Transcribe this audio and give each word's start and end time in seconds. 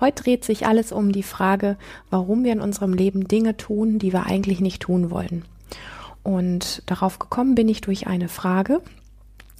Heute 0.00 0.22
dreht 0.22 0.44
sich 0.44 0.66
alles 0.66 0.92
um 0.92 1.12
die 1.12 1.22
Frage, 1.22 1.76
warum 2.10 2.44
wir 2.44 2.52
in 2.52 2.60
unserem 2.60 2.92
Leben 2.92 3.28
Dinge 3.28 3.56
tun, 3.56 3.98
die 3.98 4.12
wir 4.12 4.26
eigentlich 4.26 4.60
nicht 4.60 4.82
tun 4.82 5.10
wollen. 5.10 5.44
Und 6.22 6.82
darauf 6.86 7.18
gekommen 7.18 7.54
bin 7.54 7.68
ich 7.68 7.80
durch 7.80 8.06
eine 8.06 8.28
Frage, 8.28 8.80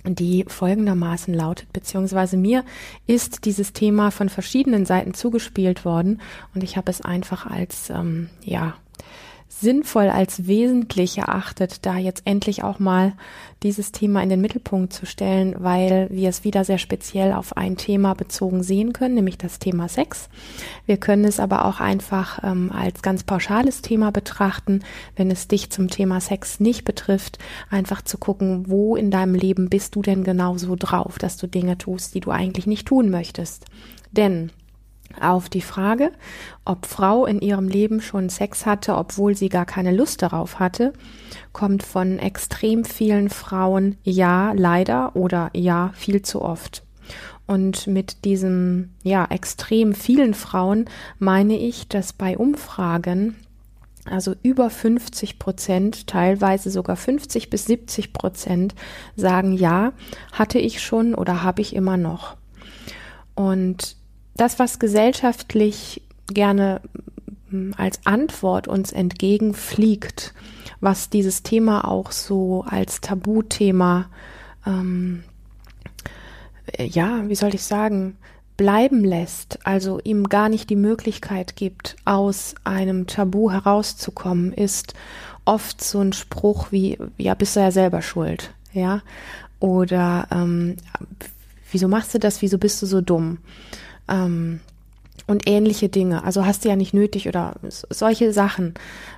die 0.05 0.45
folgendermaßen 0.47 1.33
lautet, 1.33 1.73
beziehungsweise 1.73 2.37
mir 2.37 2.65
ist 3.07 3.45
dieses 3.45 3.73
Thema 3.73 4.11
von 4.11 4.29
verschiedenen 4.29 4.85
Seiten 4.85 5.15
zugespielt 5.15 5.85
worden 5.85 6.21
und 6.55 6.63
ich 6.63 6.77
habe 6.77 6.91
es 6.91 7.01
einfach 7.01 7.47
als, 7.47 7.91
ähm, 7.91 8.29
ja, 8.43 8.75
sinnvoll 9.61 10.09
als 10.09 10.47
wesentlich 10.47 11.19
erachtet, 11.19 11.87
da 11.87 11.97
jetzt 11.97 12.23
endlich 12.25 12.65
auch 12.65 12.79
mal 12.79 13.13
dieses 13.63 13.93
Thema 13.93 14.23
in 14.23 14.29
den 14.29 14.41
Mittelpunkt 14.41 14.93
zu 14.93 15.07
stellen, 15.07 15.55
weil 15.59 16.09
wir 16.11 16.29
es 16.29 16.45
wieder 16.45 16.65
sehr 16.65 16.79
speziell 16.79 17.33
auf 17.33 17.57
ein 17.57 17.77
Thema 17.77 18.15
bezogen 18.15 18.63
sehen 18.63 18.93
können, 18.93 19.15
nämlich 19.15 19.39
das 19.39 19.59
Thema 19.59 19.89
Sex. 19.89 20.29
Wir 20.87 20.97
können 20.99 21.25
es 21.25 21.41
aber 21.41 21.65
auch 21.65 21.81
einfach 21.81 22.43
ähm, 22.43 22.71
als 22.73 23.01
ganz 23.01 23.25
pauschales 23.25 23.81
Thema 23.81 24.11
betrachten, 24.11 24.83
wenn 25.17 25.31
es 25.31 25.49
dich 25.49 25.71
zum 25.71 25.89
Thema 25.89 26.21
Sex 26.21 26.61
nicht 26.61 26.85
betrifft, 26.85 27.39
einfach 27.71 28.03
zu 28.03 28.19
gucken, 28.19 28.65
wo 28.69 28.97
in 28.97 29.11
deinem 29.11 29.35
Leben 29.35 29.71
bist 29.71 29.95
du 29.95 30.03
denn 30.03 30.25
genau 30.25 30.59
so 30.59 30.77
drauf, 30.77 31.19
dass 31.19 31.37
du 31.37 31.47
Dinge 31.47 31.79
tust, 31.79 32.15
die 32.15 32.21
du 32.21 32.31
eigentlich 32.31 32.67
nicht 32.67 32.87
tun 32.87 33.09
möchtest. 33.09 33.65
Denn 34.13 34.51
auf 35.21 35.49
die 35.49 35.61
Frage, 35.61 36.13
ob 36.65 36.87
Frau 36.87 37.27
in 37.27 37.41
ihrem 37.41 37.69
Leben 37.69 38.01
schon 38.01 38.29
Sex 38.29 38.67
hatte, 38.67 38.97
obwohl 38.97 39.37
sie 39.37 39.49
gar 39.49 39.67
keine 39.67 39.95
Lust 39.95 40.23
darauf 40.23 40.59
hatte, 40.59 40.93
kommt 41.53 41.83
von 41.83 42.19
extrem 42.19 42.85
vielen 42.85 43.31
Frauen 43.31 43.97
ja 44.03 44.53
leider 44.53 45.15
oder 45.15 45.51
ja 45.55 45.93
viel 45.95 46.23
zu 46.23 46.43
oft. 46.43 46.83
Und 47.47 47.87
mit 47.87 48.25
diesem 48.25 48.91
ja 49.03 49.27
extrem 49.27 49.95
vielen 49.95 50.35
Frauen 50.35 50.87
meine 51.19 51.59
ich, 51.59 51.89
dass 51.89 52.13
bei 52.13 52.39
Umfragen 52.39 53.37
also 54.07 54.35
über 54.43 54.69
50 54.69 55.39
Prozent, 55.39 56.07
teilweise 56.07 56.71
sogar 56.71 56.97
50 56.97 57.49
bis 57.49 57.65
70 57.67 58.13
Prozent 58.13 58.75
sagen 59.17 59.55
ja, 59.55 59.93
hatte 60.33 60.59
ich 60.59 60.83
schon 60.83 61.15
oder 61.15 61.43
habe 61.43 61.63
ich 61.63 61.75
immer 61.75 61.97
noch. 61.97 62.37
Und 63.35 63.97
das, 64.37 64.59
was 64.59 64.79
gesellschaftlich 64.79 66.03
gerne 66.27 66.81
hm, 67.51 67.75
als 67.77 68.01
Antwort 68.05 68.69
uns 68.69 68.93
entgegenfliegt, 68.93 70.35
was 70.81 71.11
dieses 71.11 71.43
Thema 71.43 71.87
auch 71.87 72.13
so 72.13 72.65
als 72.69 73.01
Tabuthema, 73.01 74.07
ähm, 74.67 75.25
ja, 76.79 77.29
wie 77.29 77.35
soll 77.35 77.55
ich 77.55 77.63
sagen, 77.63 78.17
bleiben 78.57 79.05
lässt, 79.05 79.59
also 79.67 80.01
ihm 80.05 80.29
gar 80.29 80.49
nicht 80.49 80.71
die 80.71 80.77
Möglichkeit 80.77 81.57
gibt, 81.57 81.97
aus 82.05 82.55
einem 82.65 83.07
Tabu 83.07 83.51
herauszukommen, 83.51 84.53
ist 84.53 84.95
oft 85.45 85.83
so 85.83 86.01
ein 86.01 86.13
Spruch 86.13 86.71
wie, 86.71 86.99
ja, 87.19 87.35
bist 87.35 87.57
du 87.57 87.61
ja 87.61 87.71
selber 87.71 88.01
schuld, 88.01 88.53
ja, 88.73 89.03
oder 89.59 90.29
ähm, 90.31 90.77
wieso 91.73 91.89
machst 91.89 92.15
du 92.15 92.19
das, 92.19 92.43
wieso 92.43 92.59
bist 92.59 92.81
du 92.83 92.87
so 92.87 93.01
dumm? 93.01 93.39
Ähm, 94.09 94.61
und 95.27 95.49
ähnliche 95.49 95.89
Dinge. 95.89 96.25
Also 96.25 96.45
hast 96.45 96.65
du 96.65 96.69
ja 96.69 96.77
nicht 96.77 96.93
nötig 96.93 97.29
oder 97.29 97.55
solche 97.69 98.33
Sachen. 98.33 98.75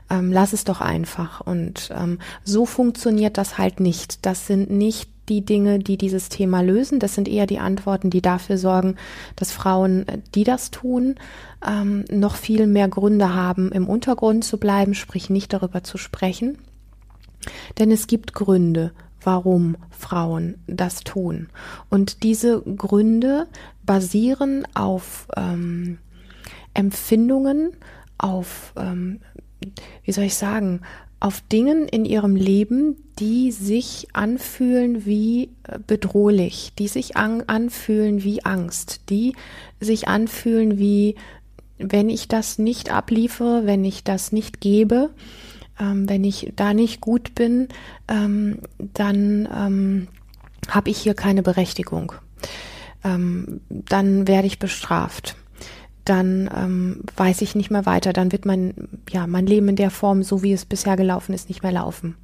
Ähm, 0.08 0.32
lass 0.32 0.52
es 0.52 0.64
doch 0.64 0.80
einfach. 0.80 1.40
Und 1.40 1.90
ähm, 1.96 2.18
so 2.44 2.66
funktioniert 2.66 3.38
das 3.38 3.58
halt 3.58 3.80
nicht. 3.80 4.24
Das 4.24 4.46
sind 4.46 4.70
nicht 4.70 5.10
die 5.28 5.44
Dinge, 5.44 5.80
die 5.80 5.96
dieses 5.96 6.28
Thema 6.28 6.60
lösen. 6.60 7.00
Das 7.00 7.14
sind 7.14 7.26
eher 7.28 7.46
die 7.46 7.58
Antworten, 7.58 8.10
die 8.10 8.22
dafür 8.22 8.58
sorgen, 8.58 8.96
dass 9.34 9.50
Frauen, 9.50 10.06
äh, 10.06 10.18
die 10.34 10.44
das 10.44 10.70
tun, 10.70 11.16
ähm, 11.66 12.04
noch 12.10 12.36
viel 12.36 12.66
mehr 12.66 12.88
Gründe 12.88 13.34
haben, 13.34 13.72
im 13.72 13.88
Untergrund 13.88 14.44
zu 14.44 14.58
bleiben, 14.58 14.94
sprich 14.94 15.30
nicht 15.30 15.52
darüber 15.52 15.82
zu 15.82 15.98
sprechen. 15.98 16.58
Denn 17.78 17.90
es 17.90 18.06
gibt 18.06 18.32
Gründe, 18.32 18.92
warum 19.26 19.76
Frauen 19.90 20.54
das 20.68 21.00
tun. 21.00 21.48
Und 21.90 22.22
diese 22.22 22.62
Gründe 22.62 23.48
basieren 23.84 24.66
auf 24.74 25.26
ähm, 25.36 25.98
Empfindungen, 26.74 27.72
auf, 28.18 28.72
ähm, 28.76 29.20
wie 30.04 30.12
soll 30.12 30.24
ich 30.24 30.36
sagen, 30.36 30.80
auf 31.18 31.40
Dingen 31.40 31.88
in 31.88 32.04
ihrem 32.04 32.36
Leben, 32.36 32.96
die 33.18 33.50
sich 33.50 34.08
anfühlen 34.12 35.06
wie 35.06 35.50
äh, 35.64 35.78
bedrohlich, 35.84 36.72
die 36.78 36.86
sich 36.86 37.16
an, 37.16 37.42
anfühlen 37.48 38.22
wie 38.22 38.44
Angst, 38.44 39.10
die 39.10 39.34
sich 39.80 40.06
anfühlen 40.06 40.78
wie, 40.78 41.16
wenn 41.78 42.10
ich 42.10 42.28
das 42.28 42.58
nicht 42.58 42.92
abliefere, 42.92 43.66
wenn 43.66 43.84
ich 43.84 44.04
das 44.04 44.30
nicht 44.30 44.60
gebe, 44.60 45.10
ähm, 45.80 46.08
wenn 46.08 46.24
ich 46.24 46.52
da 46.56 46.74
nicht 46.74 47.00
gut 47.00 47.34
bin, 47.34 47.68
ähm, 48.08 48.58
dann 48.78 49.48
ähm, 49.54 50.08
habe 50.68 50.90
ich 50.90 50.98
hier 50.98 51.14
keine 51.14 51.42
Berechtigung. 51.42 52.12
Ähm, 53.04 53.60
dann 53.68 54.26
werde 54.26 54.46
ich 54.46 54.58
bestraft. 54.58 55.36
Dann 56.04 56.50
ähm, 56.54 57.02
weiß 57.16 57.42
ich 57.42 57.54
nicht 57.54 57.70
mehr 57.70 57.86
weiter. 57.86 58.12
Dann 58.12 58.32
wird 58.32 58.46
mein, 58.46 58.74
ja, 59.10 59.26
mein 59.26 59.46
Leben 59.46 59.68
in 59.68 59.76
der 59.76 59.90
Form, 59.90 60.22
so 60.22 60.42
wie 60.42 60.52
es 60.52 60.64
bisher 60.64 60.96
gelaufen 60.96 61.34
ist, 61.34 61.48
nicht 61.48 61.62
mehr 61.62 61.72
laufen. 61.72 62.16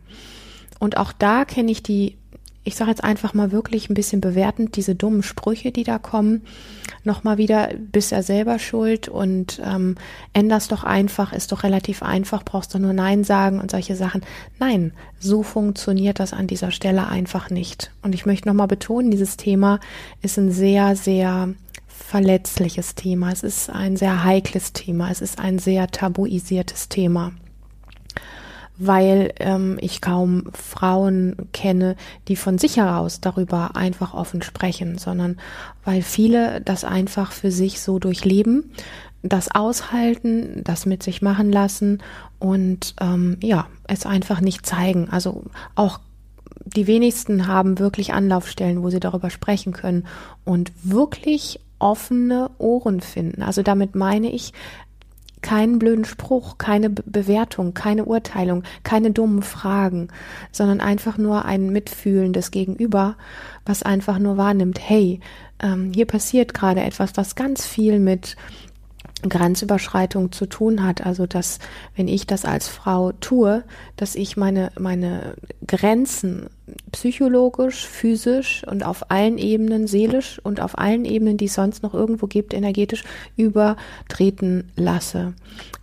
Und 0.79 0.97
auch 0.97 1.13
da 1.13 1.45
kenne 1.45 1.71
ich 1.71 1.83
die 1.83 2.17
ich 2.65 2.77
sage 2.77 2.91
jetzt 2.91 3.03
einfach 3.03 3.35
mal 3.35 3.51
wirklich 3.51 3.91
ein 3.91 3.95
bisschen 3.95 4.21
bewertend, 4.21 4.77
diese 4.77 4.95
dummen 4.95 5.23
Sprüche, 5.23 5.73
die 5.73 5.83
da 5.83 5.99
kommen, 5.99 6.43
nochmal 7.03 7.39
wieder, 7.39 7.71
bist 7.77 8.13
ja 8.13 8.23
selber 8.23 8.59
schuld 8.59 9.09
und 9.09 9.61
ähm, 9.65 9.97
änderst 10.33 10.71
doch 10.71 10.85
einfach, 10.85 11.33
ist 11.33 11.51
doch 11.51 11.65
relativ 11.65 12.03
einfach, 12.03 12.45
brauchst 12.45 12.73
du 12.75 12.79
nur 12.79 12.93
Nein 12.93 13.25
sagen 13.25 13.61
und 13.61 13.71
solche 13.71 13.97
Sachen. 13.97 14.23
Nein, 14.61 14.93
so 15.19 15.43
funktioniert 15.43 16.21
das 16.21 16.33
an 16.33 16.47
dieser 16.47 16.71
Stelle 16.71 17.09
einfach 17.09 17.51
nicht. 17.51 17.91
Und 18.03 18.15
ich 18.15 18.27
möchte 18.27 18.49
nochmal 18.49 18.69
betonen, 18.69 19.11
dieses 19.11 19.37
Thema 19.37 19.81
ist 20.23 20.39
ein 20.39 20.53
sehr, 20.53 20.95
sehr 20.95 21.55
verletzliches 21.89 22.95
Thema. 22.95 23.33
Es 23.33 23.43
ist 23.43 23.71
ein 23.71 23.97
sehr 23.97 24.23
heikles 24.23 24.73
Thema. 24.73 25.11
Es 25.11 25.21
ist 25.21 25.39
ein 25.39 25.59
sehr 25.59 25.89
tabuisiertes 25.89 26.89
Thema 26.89 27.33
weil 28.87 29.33
ähm, 29.39 29.79
ich 29.81 30.01
kaum 30.01 30.45
Frauen 30.53 31.37
kenne, 31.53 31.97
die 32.29 32.37
von 32.37 32.59
sich 32.59 32.77
heraus 32.77 33.21
darüber 33.21 33.77
einfach 33.77 34.15
offen 34.15 34.43
sprechen, 34.43 34.99
sondern 34.99 35.39
weil 35.85 36.03
viele 36.03 36.61
das 36.61 36.85
einfach 36.85 37.33
für 37.33 37.51
sich 37.51 37.81
so 37.81 37.99
durchleben, 37.99 38.73
das 39.23 39.55
aushalten, 39.55 40.63
das 40.65 40.87
mit 40.87 41.03
sich 41.03 41.23
machen 41.23 41.53
lassen 41.53 42.03
und 42.39 42.95
ähm, 43.01 43.37
ja, 43.41 43.69
es 43.87 44.05
einfach 44.05 44.41
nicht 44.41 44.67
zeigen. 44.67 45.09
Also 45.11 45.45
auch 45.77 46.01
die 46.65 46.87
wenigsten 46.87 47.47
haben 47.47 47.79
wirklich 47.79 48.13
Anlaufstellen, 48.13 48.83
wo 48.83 48.91
sie 48.91 49.01
darüber 49.01 49.31
sprechen 49.31 49.73
können 49.73 50.07
und 50.45 50.73
wirklich 50.83 51.61
offene 51.79 52.51
Ohren 52.59 53.01
finden. 53.01 53.43
Also 53.43 53.63
damit 53.63 53.95
meine 53.95 54.31
ich, 54.31 54.53
keinen 55.43 55.79
blöden 55.79 56.05
Spruch, 56.05 56.59
keine 56.59 56.91
Bewertung, 56.91 57.75
keine 57.75 58.05
Urteilung, 58.05 58.63
keine 58.83 59.11
dummen 59.11 59.43
Fragen, 59.43 60.09
sondern 60.51 60.81
einfach 60.81 61.19
nur 61.19 61.45
ein 61.45 61.71
mitfühlendes 61.71 62.51
Gegenüber, 62.51 63.17
was 63.67 63.83
einfach 63.83 64.19
nur 64.19 64.37
wahrnimmt, 64.37 64.79
hey, 64.81 65.21
ähm, 65.61 65.93
hier 65.95 66.07
passiert 66.07 66.55
gerade 66.55 66.83
etwas, 66.83 67.13
was 67.17 67.35
ganz 67.35 67.67
viel 67.67 67.99
mit 67.99 68.37
Grenzüberschreitung 69.29 70.33
zu 70.33 70.47
tun 70.47 70.83
hat. 70.83 71.05
Also 71.05 71.27
dass, 71.27 71.59
wenn 71.97 72.09
ich 72.09 72.27
das 72.27 72.45
als 72.45 72.69
Frau 72.69 73.13
tue, 73.13 73.65
dass 73.97 74.15
ich 74.15 74.37
meine, 74.37 74.71
meine 74.79 75.35
Grenzen 75.67 76.49
psychologisch, 76.93 77.87
physisch 77.87 78.65
und 78.67 78.85
auf 78.85 79.11
allen 79.11 79.39
Ebenen, 79.39 79.87
seelisch 79.87 80.41
und 80.43 80.61
auf 80.61 80.79
allen 80.79 81.05
Ebenen, 81.05 81.37
die 81.37 81.47
es 81.47 81.55
sonst 81.55 81.83
noch 81.83 81.95
irgendwo 81.95 82.27
gibt, 82.27 82.55
energetisch 82.55 83.05
übertreten 83.37 84.71
lasse. 84.77 85.35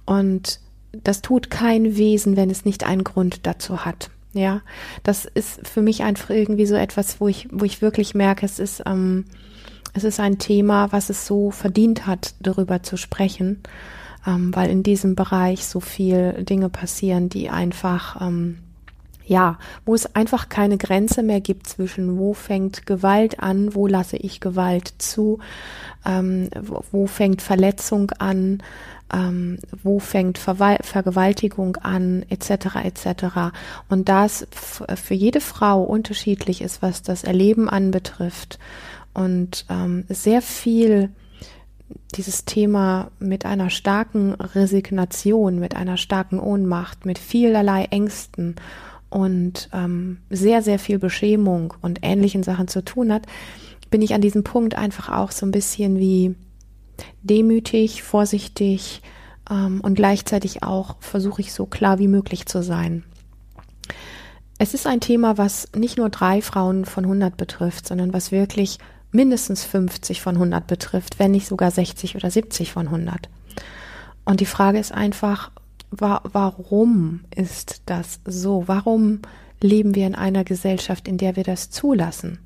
Und 0.05 0.59
das 0.91 1.21
tut 1.21 1.49
kein 1.49 1.97
Wesen, 1.97 2.35
wenn 2.35 2.49
es 2.49 2.65
nicht 2.65 2.85
einen 2.85 3.03
Grund 3.03 3.45
dazu 3.45 3.85
hat. 3.85 4.09
Ja, 4.33 4.61
das 5.03 5.25
ist 5.25 5.67
für 5.67 5.81
mich 5.81 6.03
einfach 6.03 6.29
irgendwie 6.29 6.67
so 6.67 6.75
etwas, 6.75 7.19
wo 7.19 7.27
ich, 7.27 7.47
wo 7.51 7.65
ich 7.65 7.81
wirklich 7.81 8.13
merke, 8.13 8.45
es 8.45 8.59
ist, 8.59 8.83
ähm, 8.85 9.25
es 9.93 10.03
ist 10.03 10.19
ein 10.19 10.37
Thema, 10.37 10.91
was 10.91 11.09
es 11.09 11.25
so 11.25 11.51
verdient 11.51 12.05
hat, 12.05 12.35
darüber 12.39 12.83
zu 12.83 12.97
sprechen, 12.97 13.61
ähm, 14.25 14.55
weil 14.55 14.69
in 14.69 14.83
diesem 14.83 15.15
Bereich 15.15 15.65
so 15.65 15.79
viel 15.79 16.43
Dinge 16.43 16.69
passieren, 16.69 17.29
die 17.29 17.49
einfach 17.49 18.21
ähm, 18.21 18.59
ja, 19.29 19.59
wo 19.85 19.93
es 19.93 20.15
einfach 20.15 20.49
keine 20.49 20.79
Grenze 20.79 21.21
mehr 21.21 21.39
gibt 21.39 21.67
zwischen 21.67 22.17
wo 22.17 22.33
fängt 22.33 22.87
Gewalt 22.87 23.39
an, 23.39 23.75
wo 23.75 23.85
lasse 23.85 24.17
ich 24.17 24.39
Gewalt 24.39 24.91
zu, 24.97 25.37
ähm, 26.03 26.49
wo 26.91 27.05
fängt 27.05 27.43
Verletzung 27.43 28.09
an, 28.17 28.63
ähm, 29.13 29.59
wo 29.83 29.99
fängt 29.99 30.39
Verwal 30.39 30.79
Vergewaltigung 30.81 31.77
an, 31.77 32.25
etc. 32.29 32.77
etc. 32.83 33.25
Und 33.87 34.09
das 34.09 34.47
für 34.51 35.13
jede 35.13 35.41
Frau 35.41 35.83
unterschiedlich 35.83 36.61
ist, 36.61 36.81
was 36.81 37.03
das 37.03 37.23
Erleben 37.23 37.69
anbetrifft 37.69 38.57
und 39.13 39.65
ähm, 39.69 40.05
sehr 40.09 40.41
viel 40.41 41.09
dieses 42.15 42.45
Thema 42.45 43.11
mit 43.19 43.45
einer 43.45 43.69
starken 43.69 44.33
Resignation, 44.33 45.59
mit 45.59 45.75
einer 45.75 45.97
starken 45.97 46.39
Ohnmacht, 46.39 47.05
mit 47.05 47.19
vielerlei 47.19 47.85
Ängsten 47.85 48.55
und 49.09 49.69
ähm, 49.73 50.19
sehr, 50.29 50.61
sehr 50.61 50.79
viel 50.79 50.99
Beschämung 50.99 51.73
und 51.81 51.99
ähnlichen 52.01 52.43
Sachen 52.43 52.67
zu 52.67 52.83
tun 52.83 53.11
hat, 53.11 53.25
bin 53.89 54.01
ich 54.01 54.13
an 54.13 54.21
diesem 54.21 54.43
Punkt 54.43 54.75
einfach 54.75 55.09
auch 55.09 55.31
so 55.31 55.45
ein 55.45 55.51
bisschen 55.51 55.97
wie 55.97 56.35
demütig, 57.21 58.03
vorsichtig 58.03 59.01
ähm, 59.49 59.81
und 59.81 59.95
gleichzeitig 59.95 60.63
auch 60.63 60.97
versuche 60.99 61.41
ich 61.41 61.53
so 61.53 61.65
klar 61.65 61.99
wie 61.99 62.07
möglich 62.07 62.45
zu 62.45 62.61
sein. 62.61 63.03
Es 64.59 64.73
ist 64.73 64.85
ein 64.85 64.99
Thema, 64.99 65.37
was 65.37 65.69
nicht 65.73 65.97
nur 65.97 66.09
drei 66.09 66.41
Frauen 66.41 66.85
von 66.85 67.05
100 67.05 67.37
betrifft, 67.37 67.87
sondern 67.87 68.13
was 68.13 68.31
wirklich 68.31 68.77
mindestens 69.11 69.63
50 69.63 70.21
von 70.21 70.35
100 70.35 70.67
betrifft, 70.67 71.19
wenn 71.19 71.31
nicht 71.31 71.47
sogar 71.47 71.71
60 71.71 72.15
oder 72.15 72.29
70 72.29 72.71
von 72.71 72.87
100. 72.87 73.29
Und 74.25 74.39
die 74.39 74.45
Frage 74.45 74.79
ist 74.79 74.91
einfach, 74.91 75.51
wa 75.91 76.21
warum 76.23 77.21
ist 77.35 77.81
das 77.87 78.19
so? 78.25 78.63
Warum 78.67 79.21
leben 79.61 79.95
wir 79.95 80.05
in 80.07 80.15
einer 80.15 80.43
Gesellschaft, 80.43 81.07
in 81.07 81.17
der 81.17 81.35
wir 81.35 81.43
das 81.43 81.71
zulassen? 81.71 82.39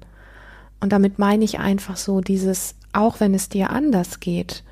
Und 0.80 0.92
damit 0.92 1.20
meine 1.20 1.46
ich 1.46 1.60
einfach 1.60 1.98
so 1.98 2.22
dieses, 2.22 2.76
auch 2.92 3.20
wenn 3.20 3.34
es 3.34 3.50
dir 3.50 3.70
anders 3.70 4.20
geht, 4.20 4.64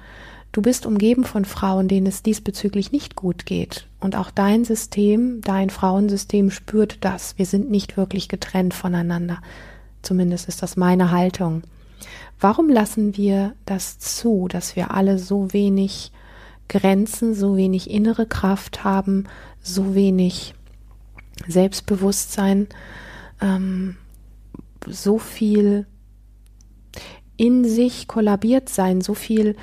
du 0.51 0.61
bist 0.61 0.85
umgeben 0.85 1.23
von 1.23 1.45
Frauen, 1.45 1.87
denen 1.87 2.07
es 2.07 2.23
diesbezüglich 2.23 2.91
nicht 2.91 3.15
gut 3.15 3.45
geht. 3.45 3.87
Und 3.99 4.15
auch 4.15 4.31
dein 4.31 4.65
System, 4.65 5.41
dein 5.41 5.69
Frauensystem 5.69 6.51
spürt 6.51 6.97
das. 7.01 7.37
Wir 7.37 7.45
sind 7.45 7.71
nicht 7.71 7.97
wirklich 7.97 8.27
getrennt 8.27 8.73
voneinander. 8.73 9.41
Zumindest 10.01 10.47
ist 10.47 10.61
das 10.61 10.75
meine 10.75 11.11
Haltung. 11.11 11.63
Warum 12.39 12.69
lassen 12.69 13.15
wir 13.17 13.53
das 13.65 13.99
zu, 13.99 14.47
dass 14.47 14.75
wir 14.75 14.91
alle 14.91 15.19
so 15.19 15.53
wenig 15.53 16.11
Grenzen, 16.67 17.35
so 17.35 17.57
wenig 17.57 17.89
innere 17.89 18.25
Kraft 18.25 18.83
haben, 18.83 19.25
so 19.61 19.93
wenig 19.93 20.53
Selbstbewusstsein, 21.47 22.67
ähm, 23.41 23.97
so 24.87 25.19
viel 25.19 25.85
in 27.37 27.65
sich 27.65 28.07
kollabiert 28.07 28.69
sein, 28.69 29.01
so 29.01 29.13
viel, 29.13 29.55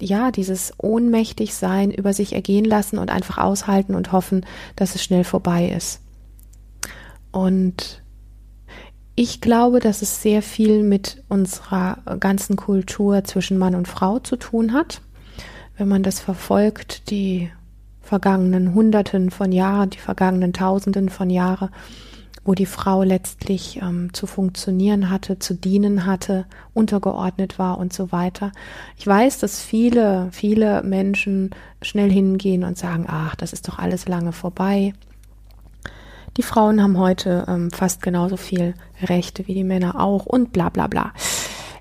ja, 0.00 0.30
dieses 0.30 0.72
ohnmächtig 0.78 1.54
sein, 1.54 1.90
über 1.90 2.12
sich 2.12 2.32
ergehen 2.32 2.64
lassen 2.64 2.98
und 2.98 3.10
einfach 3.10 3.38
aushalten 3.38 3.94
und 3.94 4.12
hoffen, 4.12 4.46
dass 4.76 4.94
es 4.94 5.02
schnell 5.02 5.24
vorbei 5.24 5.68
ist. 5.68 6.00
Und 7.32 8.02
ich 9.16 9.40
glaube, 9.40 9.80
dass 9.80 10.02
es 10.02 10.22
sehr 10.22 10.42
viel 10.42 10.82
mit 10.82 11.24
unserer 11.28 11.98
ganzen 12.20 12.56
Kultur 12.56 13.24
zwischen 13.24 13.58
Mann 13.58 13.74
und 13.74 13.88
Frau 13.88 14.18
zu 14.18 14.36
tun 14.36 14.72
hat 14.72 15.00
wenn 15.76 15.88
man 15.88 16.02
das 16.02 16.20
verfolgt, 16.20 17.10
die 17.10 17.50
vergangenen 18.00 18.74
Hunderten 18.74 19.30
von 19.30 19.52
Jahren, 19.52 19.90
die 19.90 19.98
vergangenen 19.98 20.52
Tausenden 20.52 21.08
von 21.08 21.28
Jahren, 21.28 21.70
wo 22.44 22.54
die 22.54 22.66
Frau 22.66 23.02
letztlich 23.02 23.80
ähm, 23.82 24.12
zu 24.12 24.28
funktionieren 24.28 25.10
hatte, 25.10 25.40
zu 25.40 25.54
dienen 25.54 26.06
hatte, 26.06 26.46
untergeordnet 26.72 27.58
war 27.58 27.78
und 27.78 27.92
so 27.92 28.12
weiter. 28.12 28.52
Ich 28.96 29.06
weiß, 29.06 29.40
dass 29.40 29.60
viele, 29.60 30.28
viele 30.30 30.82
Menschen 30.82 31.50
schnell 31.82 32.10
hingehen 32.10 32.62
und 32.62 32.78
sagen, 32.78 33.06
ach, 33.08 33.34
das 33.34 33.52
ist 33.52 33.66
doch 33.66 33.78
alles 33.78 34.06
lange 34.06 34.32
vorbei. 34.32 34.94
Die 36.36 36.42
Frauen 36.42 36.82
haben 36.82 36.98
heute 36.98 37.46
ähm, 37.48 37.70
fast 37.70 38.02
genauso 38.02 38.36
viel 38.36 38.74
Rechte 39.02 39.46
wie 39.46 39.54
die 39.54 39.64
Männer 39.64 39.98
auch 39.98 40.26
und 40.26 40.52
bla 40.52 40.68
bla 40.68 40.86
bla. 40.86 41.12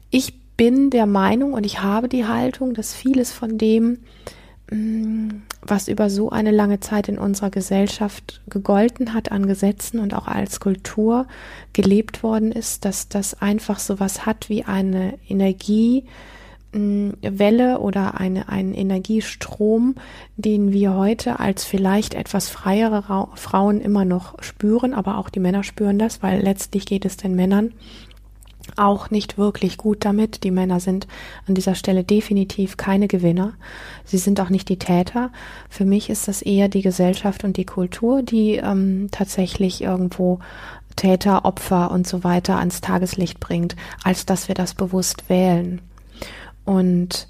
Ich 0.09 0.39
bin 0.55 0.89
der 0.89 1.05
Meinung 1.05 1.53
und 1.53 1.65
ich 1.65 1.81
habe 1.81 2.07
die 2.07 2.25
Haltung, 2.25 2.73
dass 2.73 2.93
vieles 2.93 3.33
von 3.33 3.57
dem, 3.57 3.99
mm, 4.71 5.29
was 5.61 5.89
über 5.89 6.09
so 6.09 6.29
eine 6.29 6.51
lange 6.51 6.79
Zeit 6.79 7.09
in 7.09 7.17
unserer 7.17 7.49
Gesellschaft 7.49 8.41
gegolten 8.47 9.13
hat 9.13 9.31
an 9.31 9.45
Gesetzen 9.45 9.99
und 9.99 10.13
auch 10.13 10.27
als 10.27 10.61
Kultur 10.61 11.27
gelebt 11.73 12.23
worden 12.23 12.53
ist, 12.53 12.85
dass 12.85 13.09
das 13.09 13.41
einfach 13.41 13.79
so 13.79 13.99
was 13.99 14.25
hat 14.25 14.47
wie 14.47 14.63
eine 14.63 15.19
Energiewelle 15.27 16.05
mm, 16.75 17.77
oder 17.79 18.19
eine, 18.19 18.49
einen 18.49 18.73
Energiestrom, 18.73 19.95
den 20.37 20.71
wir 20.71 20.95
heute 20.95 21.39
als 21.39 21.63
vielleicht 21.63 22.13
etwas 22.13 22.49
freiere 22.49 23.09
Ra 23.09 23.29
Frauen 23.35 23.81
immer 23.81 24.05
noch 24.05 24.41
spüren, 24.41 24.93
aber 24.93 25.17
auch 25.17 25.29
die 25.29 25.39
Männer 25.39 25.63
spüren 25.63 25.99
das, 25.99 26.21
weil 26.21 26.41
letztlich 26.41 26.85
geht 26.85 27.05
es 27.05 27.17
den 27.17 27.35
Männern 27.35 27.73
auch 28.75 29.09
nicht 29.11 29.37
wirklich 29.37 29.77
gut 29.77 30.05
damit. 30.05 30.43
Die 30.43 30.51
Männer 30.51 30.79
sind 30.79 31.07
an 31.47 31.55
dieser 31.55 31.75
Stelle 31.75 32.03
definitiv 32.03 32.77
keine 32.77 33.07
Gewinner. 33.07 33.53
Sie 34.03 34.17
sind 34.17 34.39
auch 34.39 34.49
nicht 34.49 34.69
die 34.69 34.79
Täter. 34.79 35.31
Für 35.69 35.85
mich 35.85 36.09
ist 36.09 36.27
das 36.27 36.41
eher 36.41 36.67
die 36.67 36.81
Gesellschaft 36.81 37.43
und 37.43 37.57
die 37.57 37.65
Kultur, 37.65 38.23
die 38.23 38.55
ähm, 38.55 39.09
tatsächlich 39.11 39.81
irgendwo 39.81 40.39
Täter, 40.95 41.45
Opfer 41.45 41.91
und 41.91 42.07
so 42.07 42.23
weiter 42.23 42.57
ans 42.57 42.81
Tageslicht 42.81 43.39
bringt, 43.39 43.75
als 44.03 44.25
dass 44.25 44.47
wir 44.47 44.55
das 44.55 44.73
bewusst 44.73 45.29
wählen. 45.29 45.81
Und 46.65 47.27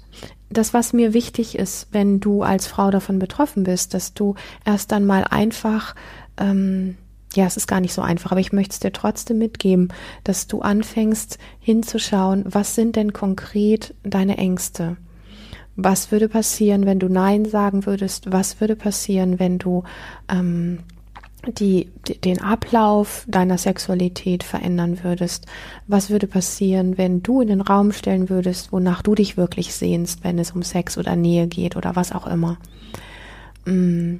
das, 0.48 0.74
was 0.74 0.92
mir 0.92 1.12
wichtig 1.12 1.58
ist, 1.58 1.88
wenn 1.92 2.20
du 2.20 2.42
als 2.42 2.66
Frau 2.66 2.90
davon 2.90 3.18
betroffen 3.18 3.64
bist, 3.64 3.94
dass 3.94 4.14
du 4.14 4.34
erst 4.64 4.92
einmal 4.92 5.24
einfach 5.24 5.94
ähm, 6.38 6.96
ja, 7.36 7.44
es 7.44 7.56
ist 7.56 7.66
gar 7.66 7.80
nicht 7.80 7.92
so 7.92 8.02
einfach, 8.02 8.32
aber 8.32 8.40
ich 8.40 8.52
möchte 8.52 8.72
es 8.72 8.80
dir 8.80 8.92
trotzdem 8.92 9.38
mitgeben, 9.38 9.92
dass 10.24 10.46
du 10.46 10.62
anfängst 10.62 11.38
hinzuschauen, 11.60 12.44
was 12.46 12.74
sind 12.74 12.96
denn 12.96 13.12
konkret 13.12 13.94
deine 14.02 14.38
Ängste? 14.38 14.96
Was 15.76 16.10
würde 16.10 16.28
passieren, 16.28 16.86
wenn 16.86 16.98
du 16.98 17.08
Nein 17.08 17.44
sagen 17.44 17.84
würdest? 17.84 18.32
Was 18.32 18.60
würde 18.60 18.76
passieren, 18.76 19.38
wenn 19.38 19.58
du 19.58 19.84
ähm, 20.30 20.78
die, 21.52 21.90
den 22.24 22.40
Ablauf 22.40 23.24
deiner 23.28 23.58
Sexualität 23.58 24.42
verändern 24.42 24.98
würdest? 25.02 25.46
Was 25.86 26.10
würde 26.10 26.26
passieren, 26.26 26.98
wenn 26.98 27.22
du 27.22 27.40
in 27.40 27.48
den 27.48 27.60
Raum 27.60 27.92
stellen 27.92 28.28
würdest, 28.28 28.72
wonach 28.72 29.02
du 29.02 29.14
dich 29.14 29.36
wirklich 29.36 29.74
sehnst, 29.74 30.24
wenn 30.24 30.38
es 30.38 30.52
um 30.52 30.62
Sex 30.62 30.98
oder 30.98 31.16
Nähe 31.16 31.46
geht 31.46 31.76
oder 31.76 31.96
was 31.96 32.12
auch 32.12 32.26
immer? 32.26 32.58
Mm 33.64 34.16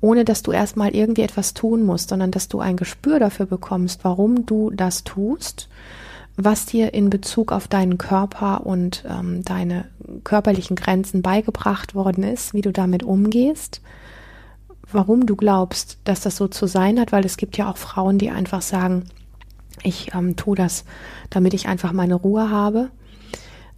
ohne 0.00 0.24
dass 0.24 0.42
du 0.42 0.52
erstmal 0.52 0.94
irgendwie 0.94 1.22
etwas 1.22 1.54
tun 1.54 1.82
musst, 1.84 2.10
sondern 2.10 2.30
dass 2.30 2.48
du 2.48 2.60
ein 2.60 2.76
Gespür 2.76 3.18
dafür 3.18 3.46
bekommst, 3.46 4.04
warum 4.04 4.46
du 4.46 4.70
das 4.70 5.04
tust, 5.04 5.68
was 6.36 6.66
dir 6.66 6.92
in 6.92 7.08
Bezug 7.08 7.50
auf 7.50 7.66
deinen 7.66 7.96
Körper 7.96 8.66
und 8.66 9.04
ähm, 9.08 9.42
deine 9.42 9.86
körperlichen 10.22 10.76
Grenzen 10.76 11.22
beigebracht 11.22 11.94
worden 11.94 12.24
ist, 12.24 12.52
wie 12.52 12.60
du 12.60 12.72
damit 12.72 13.02
umgehst, 13.02 13.80
warum 14.90 15.26
du 15.26 15.36
glaubst, 15.36 15.98
dass 16.04 16.20
das 16.20 16.36
so 16.36 16.48
zu 16.48 16.66
sein 16.66 17.00
hat, 17.00 17.12
weil 17.12 17.24
es 17.24 17.36
gibt 17.36 17.56
ja 17.56 17.70
auch 17.70 17.76
Frauen, 17.76 18.18
die 18.18 18.30
einfach 18.30 18.62
sagen, 18.62 19.04
ich 19.82 20.14
ähm, 20.14 20.36
tue 20.36 20.56
das, 20.56 20.84
damit 21.30 21.54
ich 21.54 21.68
einfach 21.68 21.92
meine 21.92 22.14
Ruhe 22.14 22.50
habe. 22.50 22.90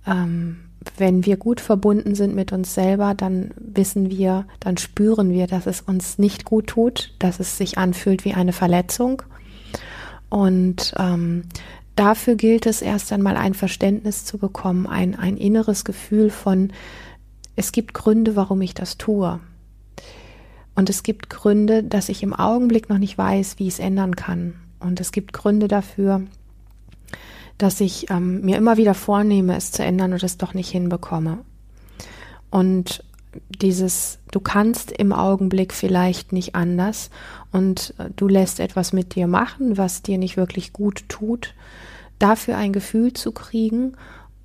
Ähm, 0.06 0.58
wenn 0.96 1.26
wir 1.26 1.36
gut 1.36 1.60
verbunden 1.60 2.14
sind 2.14 2.34
mit 2.34 2.52
uns 2.52 2.74
selber, 2.74 3.14
dann 3.14 3.50
wissen 3.56 4.10
wir, 4.10 4.46
dann 4.60 4.76
spüren 4.76 5.30
wir, 5.30 5.46
dass 5.46 5.66
es 5.66 5.80
uns 5.80 6.18
nicht 6.18 6.44
gut 6.44 6.68
tut, 6.68 7.14
dass 7.18 7.40
es 7.40 7.58
sich 7.58 7.78
anfühlt 7.78 8.24
wie 8.24 8.34
eine 8.34 8.52
Verletzung. 8.52 9.22
Und 10.30 10.94
ähm, 10.98 11.44
dafür 11.96 12.36
gilt 12.36 12.66
es 12.66 12.80
erst 12.80 13.12
einmal 13.12 13.36
ein 13.36 13.54
Verständnis 13.54 14.24
zu 14.24 14.38
bekommen, 14.38 14.86
ein, 14.86 15.18
ein 15.18 15.36
inneres 15.36 15.84
Gefühl 15.84 16.30
von, 16.30 16.72
es 17.56 17.72
gibt 17.72 17.92
Gründe, 17.92 18.36
warum 18.36 18.62
ich 18.62 18.74
das 18.74 18.98
tue. 18.98 19.40
Und 20.78 20.88
es 20.88 21.02
gibt 21.02 21.28
Gründe, 21.28 21.82
dass 21.82 22.08
ich 22.08 22.22
im 22.22 22.32
Augenblick 22.32 22.88
noch 22.88 22.98
nicht 22.98 23.18
weiß, 23.18 23.58
wie 23.58 23.66
ich 23.66 23.74
es 23.74 23.78
ändern 23.80 24.14
kann. 24.14 24.54
Und 24.78 25.00
es 25.00 25.10
gibt 25.10 25.32
Gründe 25.32 25.66
dafür, 25.66 26.22
dass 27.58 27.80
ich 27.80 28.08
ähm, 28.10 28.42
mir 28.42 28.56
immer 28.56 28.76
wieder 28.76 28.94
vornehme, 28.94 29.56
es 29.56 29.72
zu 29.72 29.82
ändern 29.82 30.12
und 30.12 30.22
es 30.22 30.38
doch 30.38 30.54
nicht 30.54 30.70
hinbekomme. 30.70 31.38
Und 32.52 33.02
dieses, 33.48 34.20
du 34.30 34.38
kannst 34.38 34.92
im 34.92 35.12
Augenblick 35.12 35.74
vielleicht 35.74 36.32
nicht 36.32 36.54
anders 36.54 37.10
und 37.50 37.92
äh, 37.98 38.10
du 38.14 38.28
lässt 38.28 38.60
etwas 38.60 38.92
mit 38.92 39.16
dir 39.16 39.26
machen, 39.26 39.78
was 39.78 40.02
dir 40.02 40.16
nicht 40.16 40.36
wirklich 40.36 40.72
gut 40.72 41.08
tut, 41.08 41.54
dafür 42.20 42.56
ein 42.56 42.72
Gefühl 42.72 43.14
zu 43.14 43.32
kriegen 43.32 43.94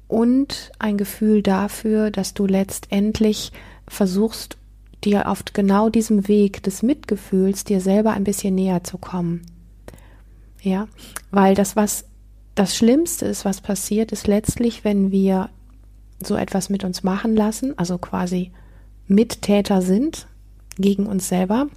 und 0.08 0.72
ein 0.80 0.98
Gefühl 0.98 1.44
dafür, 1.44 2.10
dass 2.10 2.34
du 2.34 2.48
letztendlich 2.48 3.52
versuchst, 3.88 4.58
dir 5.06 5.30
auf 5.30 5.44
genau 5.54 5.90
diesem 5.90 6.28
Weg 6.28 6.64
des 6.64 6.84
Mitgefühls 6.84 7.64
dir 7.64 7.82
selber 7.82 8.12
ein 8.12 8.24
bisschen 8.24 8.56
näher 8.56 8.84
zu 8.84 8.98
kommen. 8.98 9.42
Ja, 10.62 10.88
weil 11.32 11.56
das, 11.56 11.76
was 11.76 12.06
das 12.56 12.76
Schlimmste 12.76 13.26
ist, 13.26 13.46
was 13.46 13.62
passiert, 13.62 14.12
ist 14.12 14.28
letztlich, 14.28 14.84
wenn 14.84 15.12
wir 15.12 15.50
so 16.24 16.36
etwas 16.36 16.70
mit 16.70 16.84
uns 16.84 17.04
machen 17.04 17.36
lassen, 17.36 17.78
also 17.78 17.98
quasi 17.98 18.52
Mittäter 19.08 19.82
sind 19.82 20.28
gegen 20.78 21.06
uns 21.06 21.28
selber 21.28 21.68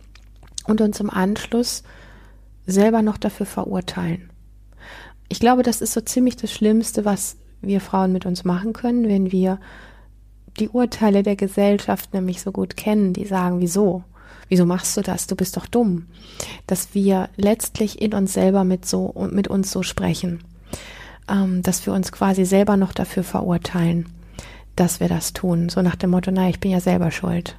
und 0.66 0.80
uns 0.80 1.00
im 1.00 1.11
Anschluss 1.11 1.83
selber 2.66 3.02
noch 3.02 3.16
dafür 3.16 3.47
verurteilen. 3.47 4.30
Ich 5.28 5.40
glaube, 5.40 5.62
das 5.62 5.80
ist 5.80 5.92
so 5.92 6.00
ziemlich 6.00 6.37
das 6.37 6.52
Schlimmste, 6.52 7.04
was 7.04 7.37
wir 7.61 7.80
Frauen 7.80 8.12
mit 8.12 8.26
uns 8.26 8.45
machen 8.45 8.73
können, 8.73 9.09
wenn 9.09 9.33
wir 9.33 9.59
die 10.59 10.69
Urteile 10.69 11.23
der 11.23 11.37
Gesellschaft 11.37 12.15
nämlich 12.15 12.41
so 12.41 12.53
gut 12.53 12.77
kennen, 12.77 13.13
die 13.13 13.25
sagen, 13.25 13.61
wieso? 13.61 14.05
Wieso 14.49 14.65
machst 14.65 14.97
du 14.97 15.03
das? 15.03 15.27
Du 15.27 15.35
bist 15.35 15.57
doch 15.57 15.67
dumm. 15.67 16.07
Dass 16.67 16.95
wir 16.95 17.29
letztlich 17.37 18.01
in 18.01 18.15
uns 18.15 18.33
selber 18.33 18.65
mit 18.65 18.87
so 18.87 19.05
und 19.07 19.33
mit 19.33 19.49
uns 19.49 19.71
so 19.71 19.83
sprechen. 19.83 20.41
Ähm, 21.29 21.63
dass 21.63 21.85
wir 21.87 21.93
uns 21.93 22.13
quasi 22.13 22.45
selber 22.45 22.77
noch 22.77 22.93
dafür 22.93 23.25
verurteilen, 23.25 24.07
dass 24.77 25.01
wir 25.01 25.09
das 25.09 25.33
tun. 25.33 25.69
So 25.69 25.83
nach 25.83 25.97
dem 25.97 26.11
Motto, 26.11 26.31
naja, 26.31 26.51
ich 26.51 26.61
bin 26.61 26.71
ja 26.71 26.81
selber 26.81 27.11
schuld 27.11 27.57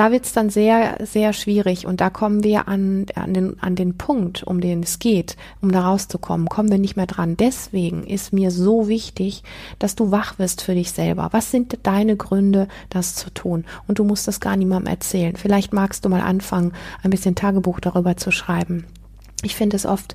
da 0.00 0.12
wird's 0.12 0.32
dann 0.32 0.48
sehr, 0.48 0.96
sehr 1.04 1.34
schwierig 1.34 1.86
und 1.86 2.00
da 2.00 2.08
kommen 2.08 2.42
wir 2.42 2.68
an, 2.68 3.04
an, 3.16 3.34
den, 3.34 3.62
an 3.62 3.76
den 3.76 3.98
Punkt, 3.98 4.42
um 4.42 4.62
den 4.62 4.82
es 4.82 4.98
geht, 4.98 5.36
um 5.60 5.70
da 5.70 5.82
rauszukommen, 5.82 6.48
kommen 6.48 6.70
wir 6.70 6.78
nicht 6.78 6.96
mehr 6.96 7.04
dran. 7.04 7.36
Deswegen 7.36 8.06
ist 8.06 8.32
mir 8.32 8.50
so 8.50 8.88
wichtig, 8.88 9.42
dass 9.78 9.96
du 9.96 10.10
wach 10.10 10.38
wirst 10.38 10.62
für 10.62 10.74
dich 10.74 10.92
selber. 10.92 11.28
Was 11.32 11.50
sind 11.50 11.80
deine 11.82 12.16
Gründe, 12.16 12.66
das 12.88 13.14
zu 13.14 13.28
tun? 13.28 13.66
Und 13.88 13.98
du 13.98 14.04
musst 14.04 14.26
das 14.26 14.40
gar 14.40 14.56
niemandem 14.56 14.90
erzählen. 14.90 15.36
Vielleicht 15.36 15.74
magst 15.74 16.02
du 16.02 16.08
mal 16.08 16.22
anfangen, 16.22 16.72
ein 17.02 17.10
bisschen 17.10 17.34
Tagebuch 17.34 17.78
darüber 17.78 18.16
zu 18.16 18.30
schreiben. 18.30 18.86
Ich 19.42 19.54
finde 19.54 19.76
es 19.76 19.84
oft 19.84 20.14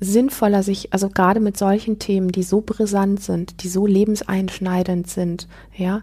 sinnvoller, 0.00 0.62
sich, 0.62 0.94
also 0.94 1.10
gerade 1.10 1.40
mit 1.40 1.58
solchen 1.58 1.98
Themen, 1.98 2.32
die 2.32 2.42
so 2.42 2.62
brisant 2.62 3.22
sind, 3.22 3.62
die 3.62 3.68
so 3.68 3.86
lebenseinschneidend 3.86 5.10
sind, 5.10 5.46
ja. 5.76 6.00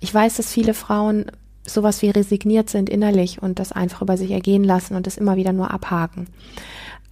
Ich 0.00 0.12
weiß, 0.12 0.36
dass 0.36 0.52
viele 0.52 0.74
Frauen 0.74 1.30
sowas 1.66 2.02
wie 2.02 2.10
resigniert 2.10 2.70
sind 2.70 2.88
innerlich 2.88 3.42
und 3.42 3.58
das 3.58 3.72
einfach 3.72 4.02
über 4.02 4.16
sich 4.16 4.30
ergehen 4.30 4.64
lassen 4.64 4.94
und 4.94 5.06
das 5.06 5.16
immer 5.16 5.36
wieder 5.36 5.52
nur 5.52 5.70
abhaken. 5.70 6.26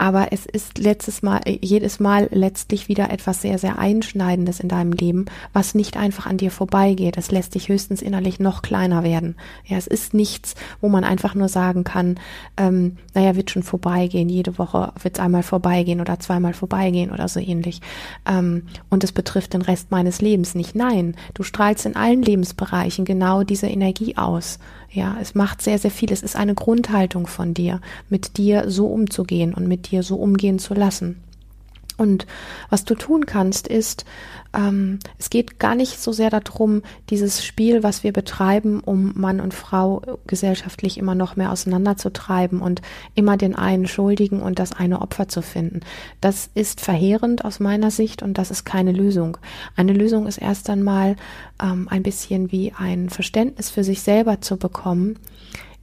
Aber 0.02 0.32
es 0.32 0.46
ist 0.46 0.78
letztes 0.78 1.22
Mal, 1.22 1.42
jedes 1.46 2.00
Mal 2.00 2.26
letztlich 2.32 2.88
wieder 2.88 3.10
etwas 3.10 3.40
sehr, 3.40 3.56
sehr 3.58 3.78
Einschneidendes 3.78 4.58
in 4.58 4.66
deinem 4.68 4.90
Leben, 4.90 5.26
was 5.52 5.76
nicht 5.76 5.96
einfach 5.96 6.26
an 6.26 6.38
dir 6.38 6.50
vorbeigeht. 6.50 7.16
Es 7.16 7.30
lässt 7.30 7.54
dich 7.54 7.68
höchstens 7.68 8.02
innerlich 8.02 8.40
noch 8.40 8.62
kleiner 8.62 9.04
werden. 9.04 9.36
Ja, 9.64 9.76
es 9.76 9.86
ist 9.86 10.12
nichts, 10.12 10.56
wo 10.80 10.88
man 10.88 11.04
einfach 11.04 11.36
nur 11.36 11.48
sagen 11.48 11.84
kann, 11.84 12.18
ähm, 12.56 12.96
naja, 13.14 13.36
wird 13.36 13.52
schon 13.52 13.62
vorbeigehen. 13.62 14.28
Jede 14.28 14.58
Woche 14.58 14.92
wird 15.00 15.18
es 15.18 15.20
einmal 15.20 15.44
vorbeigehen 15.44 16.00
oder 16.00 16.18
zweimal 16.18 16.52
vorbeigehen 16.52 17.12
oder 17.12 17.28
so 17.28 17.38
ähnlich. 17.38 17.80
Ähm, 18.26 18.64
und 18.90 19.04
es 19.04 19.12
betrifft 19.12 19.52
den 19.52 19.62
Rest 19.62 19.92
meines 19.92 20.20
Lebens 20.20 20.56
nicht. 20.56 20.74
Nein, 20.74 21.14
du 21.34 21.44
strahlst 21.44 21.86
in 21.86 21.94
allen 21.94 22.22
Lebensbereichen 22.22 23.04
genau 23.04 23.44
diese 23.44 23.68
Energie 23.68 24.16
aus. 24.16 24.58
Ja, 24.92 25.16
es 25.20 25.34
macht 25.34 25.62
sehr, 25.62 25.78
sehr 25.78 25.90
viel. 25.90 26.12
Es 26.12 26.22
ist 26.22 26.36
eine 26.36 26.54
Grundhaltung 26.54 27.26
von 27.26 27.54
dir, 27.54 27.80
mit 28.10 28.36
dir 28.36 28.70
so 28.70 28.86
umzugehen 28.86 29.54
und 29.54 29.66
mit 29.66 29.90
dir 29.90 30.02
so 30.02 30.16
umgehen 30.16 30.58
zu 30.58 30.74
lassen. 30.74 31.22
Und 32.02 32.26
was 32.68 32.84
du 32.84 32.96
tun 32.96 33.26
kannst, 33.26 33.68
ist, 33.68 34.04
ähm, 34.54 34.98
es 35.18 35.30
geht 35.30 35.60
gar 35.60 35.76
nicht 35.76 36.00
so 36.00 36.10
sehr 36.10 36.30
darum, 36.30 36.82
dieses 37.10 37.44
Spiel, 37.44 37.84
was 37.84 38.02
wir 38.02 38.12
betreiben, 38.12 38.80
um 38.80 39.12
Mann 39.14 39.40
und 39.40 39.54
Frau 39.54 40.02
gesellschaftlich 40.26 40.98
immer 40.98 41.14
noch 41.14 41.36
mehr 41.36 41.52
auseinanderzutreiben 41.52 42.60
und 42.60 42.82
immer 43.14 43.36
den 43.36 43.54
einen 43.54 43.86
schuldigen 43.86 44.42
und 44.42 44.58
das 44.58 44.72
eine 44.72 45.00
Opfer 45.00 45.28
zu 45.28 45.42
finden. 45.42 45.80
Das 46.20 46.50
ist 46.54 46.80
verheerend 46.80 47.44
aus 47.44 47.60
meiner 47.60 47.92
Sicht 47.92 48.24
und 48.24 48.36
das 48.36 48.50
ist 48.50 48.64
keine 48.64 48.90
Lösung. 48.90 49.38
Eine 49.76 49.92
Lösung 49.92 50.26
ist 50.26 50.38
erst 50.38 50.68
einmal 50.70 51.14
ähm, 51.62 51.86
ein 51.88 52.02
bisschen 52.02 52.50
wie 52.50 52.72
ein 52.76 53.10
Verständnis 53.10 53.70
für 53.70 53.84
sich 53.84 54.02
selber 54.02 54.40
zu 54.40 54.56
bekommen, 54.56 55.20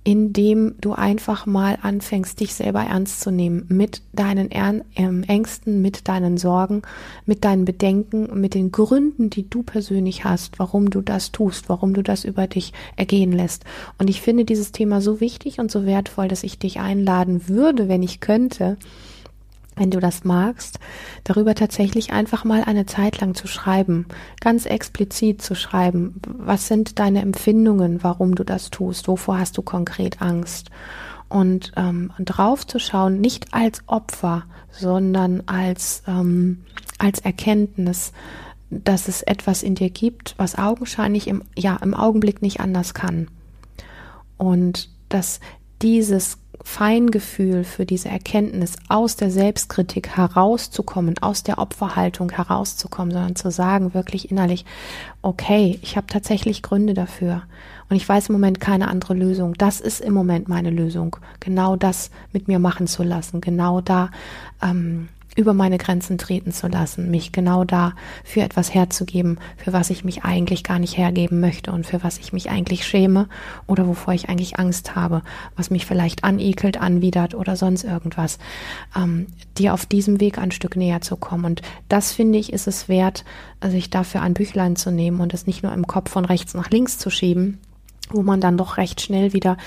indem 0.10 0.74
du 0.82 0.94
einfach 0.94 1.46
mal 1.46 1.78
anfängst, 1.84 2.40
dich 2.40 2.56
selber 2.56 2.82
ernst 2.82 3.20
zu 3.22 3.30
nehmen 3.30 3.66
mit 3.68 4.02
deinen 4.12 4.50
ähm, 4.96 5.22
Ängsten, 5.28 5.84
mit 5.84 6.08
deinen 6.08 6.40
Sorgen, 6.40 6.82
mit 7.28 7.46
deinen 7.46 7.64
Bedenken, 7.64 8.42
mit 8.42 8.56
den 8.56 8.72
Gründen, 8.72 9.30
die 9.30 9.48
du 9.48 9.62
persönlich 9.62 10.24
hast, 10.24 10.58
warum 10.58 10.90
du 10.90 11.02
das 11.02 11.32
tust, 11.32 11.70
warum 11.70 11.94
du 11.94 12.02
das 12.02 12.26
über 12.26 12.48
dich 12.48 12.74
ergehen 12.96 13.32
lässt. 13.32 13.66
Und 14.00 14.10
ich 14.10 14.20
finde 14.20 14.46
dieses 14.46 14.72
Thema 14.72 15.00
so 15.00 15.22
wichtig 15.22 15.60
und 15.60 15.70
so 15.70 15.86
wertvoll, 15.86 16.28
dass 16.28 16.44
ich 16.44 16.58
dich 16.58 16.80
einladen 16.80 17.48
würde, 17.48 17.88
wenn 17.88 18.02
ich 18.02 18.20
könnte, 18.20 18.78
wenn 19.80 19.92
du 19.92 20.00
das 20.00 20.24
magst, 20.24 20.80
darüber 21.24 21.56
tatsächlich 21.56 22.12
einfach 22.12 22.44
mal 22.44 22.64
eine 22.64 22.86
Zeit 22.86 23.20
lang 23.22 23.34
zu 23.34 23.48
schreiben, 23.48 24.06
ganz 24.42 24.66
explizit 24.66 25.42
zu 25.42 25.56
schreiben, 25.56 26.22
was 26.28 26.68
sind 26.68 27.00
deine 27.00 27.22
Empfindungen, 27.22 28.04
warum 28.04 28.36
du 28.36 28.44
das 28.44 28.70
tust, 28.70 29.08
wovor 29.08 29.40
hast 29.40 29.58
du 29.58 29.62
konkret 29.62 30.22
Angst? 30.22 30.70
Und 31.30 31.72
ähm, 31.78 32.12
drauf 32.20 32.66
zu 32.68 32.80
schauen, 32.80 33.22
nicht 33.22 33.54
als 33.54 33.84
Opfer, 33.88 34.46
sondern 34.72 35.44
als 35.46 36.04
ähm, 36.08 36.64
als 36.98 37.20
Erkenntnis, 37.20 38.12
dass 38.72 39.08
es 39.08 39.22
etwas 39.22 39.64
in 39.64 39.76
dir 39.76 39.90
gibt, 39.90 40.34
was 40.38 40.58
augenscheinlich 40.58 41.28
im 41.28 41.44
ja 41.56 41.78
im 41.82 41.94
Augenblick 41.94 42.42
nicht 42.42 42.60
anders 42.60 42.94
kann. 42.94 43.30
Und 44.38 44.90
dass 45.08 45.40
dieses 45.82 46.38
Feingefühl 46.64 47.64
für 47.64 47.86
diese 47.86 48.10
Erkenntnis, 48.10 48.76
aus 48.90 49.16
der 49.16 49.32
Selbstkritik 49.32 50.18
herauszukommen, 50.18 51.18
aus 51.20 51.44
der 51.44 51.58
Opferhaltung 51.58 52.32
herauszukommen, 52.32 53.12
sondern 53.12 53.36
zu 53.36 53.52
sagen 53.52 53.94
wirklich 53.94 54.30
innerlich, 54.30 54.66
okay, 55.22 55.80
ich 55.82 55.98
habe 55.98 56.08
tatsächlich 56.08 56.62
Gründe 56.62 56.94
dafür 56.94 57.44
und 57.90 57.96
ich 57.96 58.08
weiß 58.08 58.30
im 58.30 58.34
Moment 58.34 58.60
keine 58.60 58.88
andere 58.88 59.14
Lösung. 59.14 59.54
Das 59.56 59.80
ist 59.80 60.02
im 60.02 60.14
Moment 60.14 60.48
meine 60.48 60.70
Lösung, 60.70 61.16
genau 61.40 61.76
das 61.76 62.12
mit 62.34 62.48
mir 62.48 62.60
machen 62.60 62.88
zu 62.88 63.04
lassen, 63.04 63.42
genau 63.42 63.82
da 63.82 64.12
ähm, 64.62 65.10
über 65.40 65.54
meine 65.54 65.78
Grenzen 65.78 66.18
treten 66.18 66.52
zu 66.52 66.68
lassen, 66.68 67.10
mich 67.10 67.32
genau 67.32 67.64
da 67.64 67.94
für 68.26 68.42
etwas 68.42 68.74
herzugeben, 68.74 69.40
für 69.56 69.72
was 69.72 69.90
ich 69.90 70.04
mich 70.04 70.26
eigentlich 70.26 70.66
gar 70.66 70.80
nicht 70.80 70.98
hergeben 70.98 71.40
möchte 71.40 71.72
und 71.72 71.86
für 71.86 72.04
was 72.04 72.18
ich 72.18 72.34
mich 72.34 72.50
eigentlich 72.50 72.86
schäme 72.86 73.30
oder 73.66 73.88
wovor 73.88 74.14
ich 74.14 74.28
eigentlich 74.28 74.60
Angst 74.60 74.98
habe, 74.98 75.22
was 75.56 75.70
mich 75.70 75.86
vielleicht 75.86 76.26
anekelt, 76.26 76.82
anwidert 76.82 77.36
oder 77.36 77.56
sonst 77.56 77.86
irgendwas, 77.86 78.38
ähm, 78.98 79.28
dir 79.58 79.74
auf 79.74 79.86
diesem 79.86 80.20
Weg 80.20 80.38
ein 80.38 80.52
Stück 80.52 80.76
näher 80.76 81.00
zu 81.00 81.16
kommen. 81.16 81.46
Und 81.46 81.62
das 81.88 82.12
finde 82.12 82.38
ich, 82.38 82.52
ist 82.52 82.68
es 82.68 82.90
wert, 82.90 83.24
sich 83.66 83.90
dafür 83.90 84.22
ein 84.22 84.34
Büchlein 84.34 84.76
zu 84.76 84.92
nehmen 84.92 85.22
und 85.22 85.34
es 85.34 85.48
nicht 85.48 85.64
nur 85.64 85.74
im 85.74 85.88
Kopf 85.88 86.12
von 86.12 86.26
rechts 86.26 86.54
nach 86.54 86.70
links 86.70 86.98
zu 86.98 87.10
schieben, 87.10 87.60
wo 88.10 88.22
man 88.22 88.42
dann 88.42 88.58
doch 88.58 88.78
recht 88.78 89.02
schnell 89.02 89.34
wieder 89.34 89.58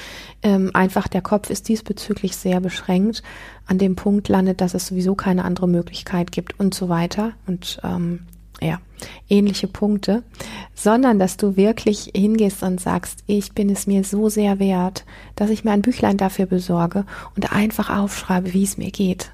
ähm, 0.42 0.70
einfach 0.74 1.08
der 1.08 1.22
Kopf 1.22 1.50
ist 1.50 1.68
diesbezüglich 1.68 2.36
sehr 2.36 2.60
beschränkt, 2.60 3.22
an 3.66 3.78
dem 3.78 3.96
Punkt 3.96 4.28
landet, 4.28 4.60
dass 4.60 4.74
es 4.74 4.86
sowieso 4.86 5.14
keine 5.14 5.44
andere 5.44 5.68
Möglichkeit 5.68 6.32
gibt 6.32 6.58
und 6.58 6.74
so 6.74 6.88
weiter. 6.88 7.32
Und 7.46 7.80
ähm, 7.84 8.20
ja, 8.60 8.80
ähnliche 9.28 9.66
Punkte, 9.66 10.22
sondern 10.74 11.18
dass 11.18 11.36
du 11.36 11.56
wirklich 11.56 12.12
hingehst 12.14 12.62
und 12.62 12.80
sagst, 12.80 13.24
ich 13.26 13.52
bin 13.52 13.68
es 13.70 13.86
mir 13.86 14.04
so 14.04 14.28
sehr 14.28 14.58
wert, 14.58 15.04
dass 15.34 15.50
ich 15.50 15.64
mir 15.64 15.72
ein 15.72 15.82
Büchlein 15.82 16.16
dafür 16.16 16.46
besorge 16.46 17.04
und 17.34 17.52
einfach 17.52 17.90
aufschreibe, 17.90 18.52
wie 18.52 18.62
es 18.62 18.78
mir 18.78 18.90
geht. 18.90 19.32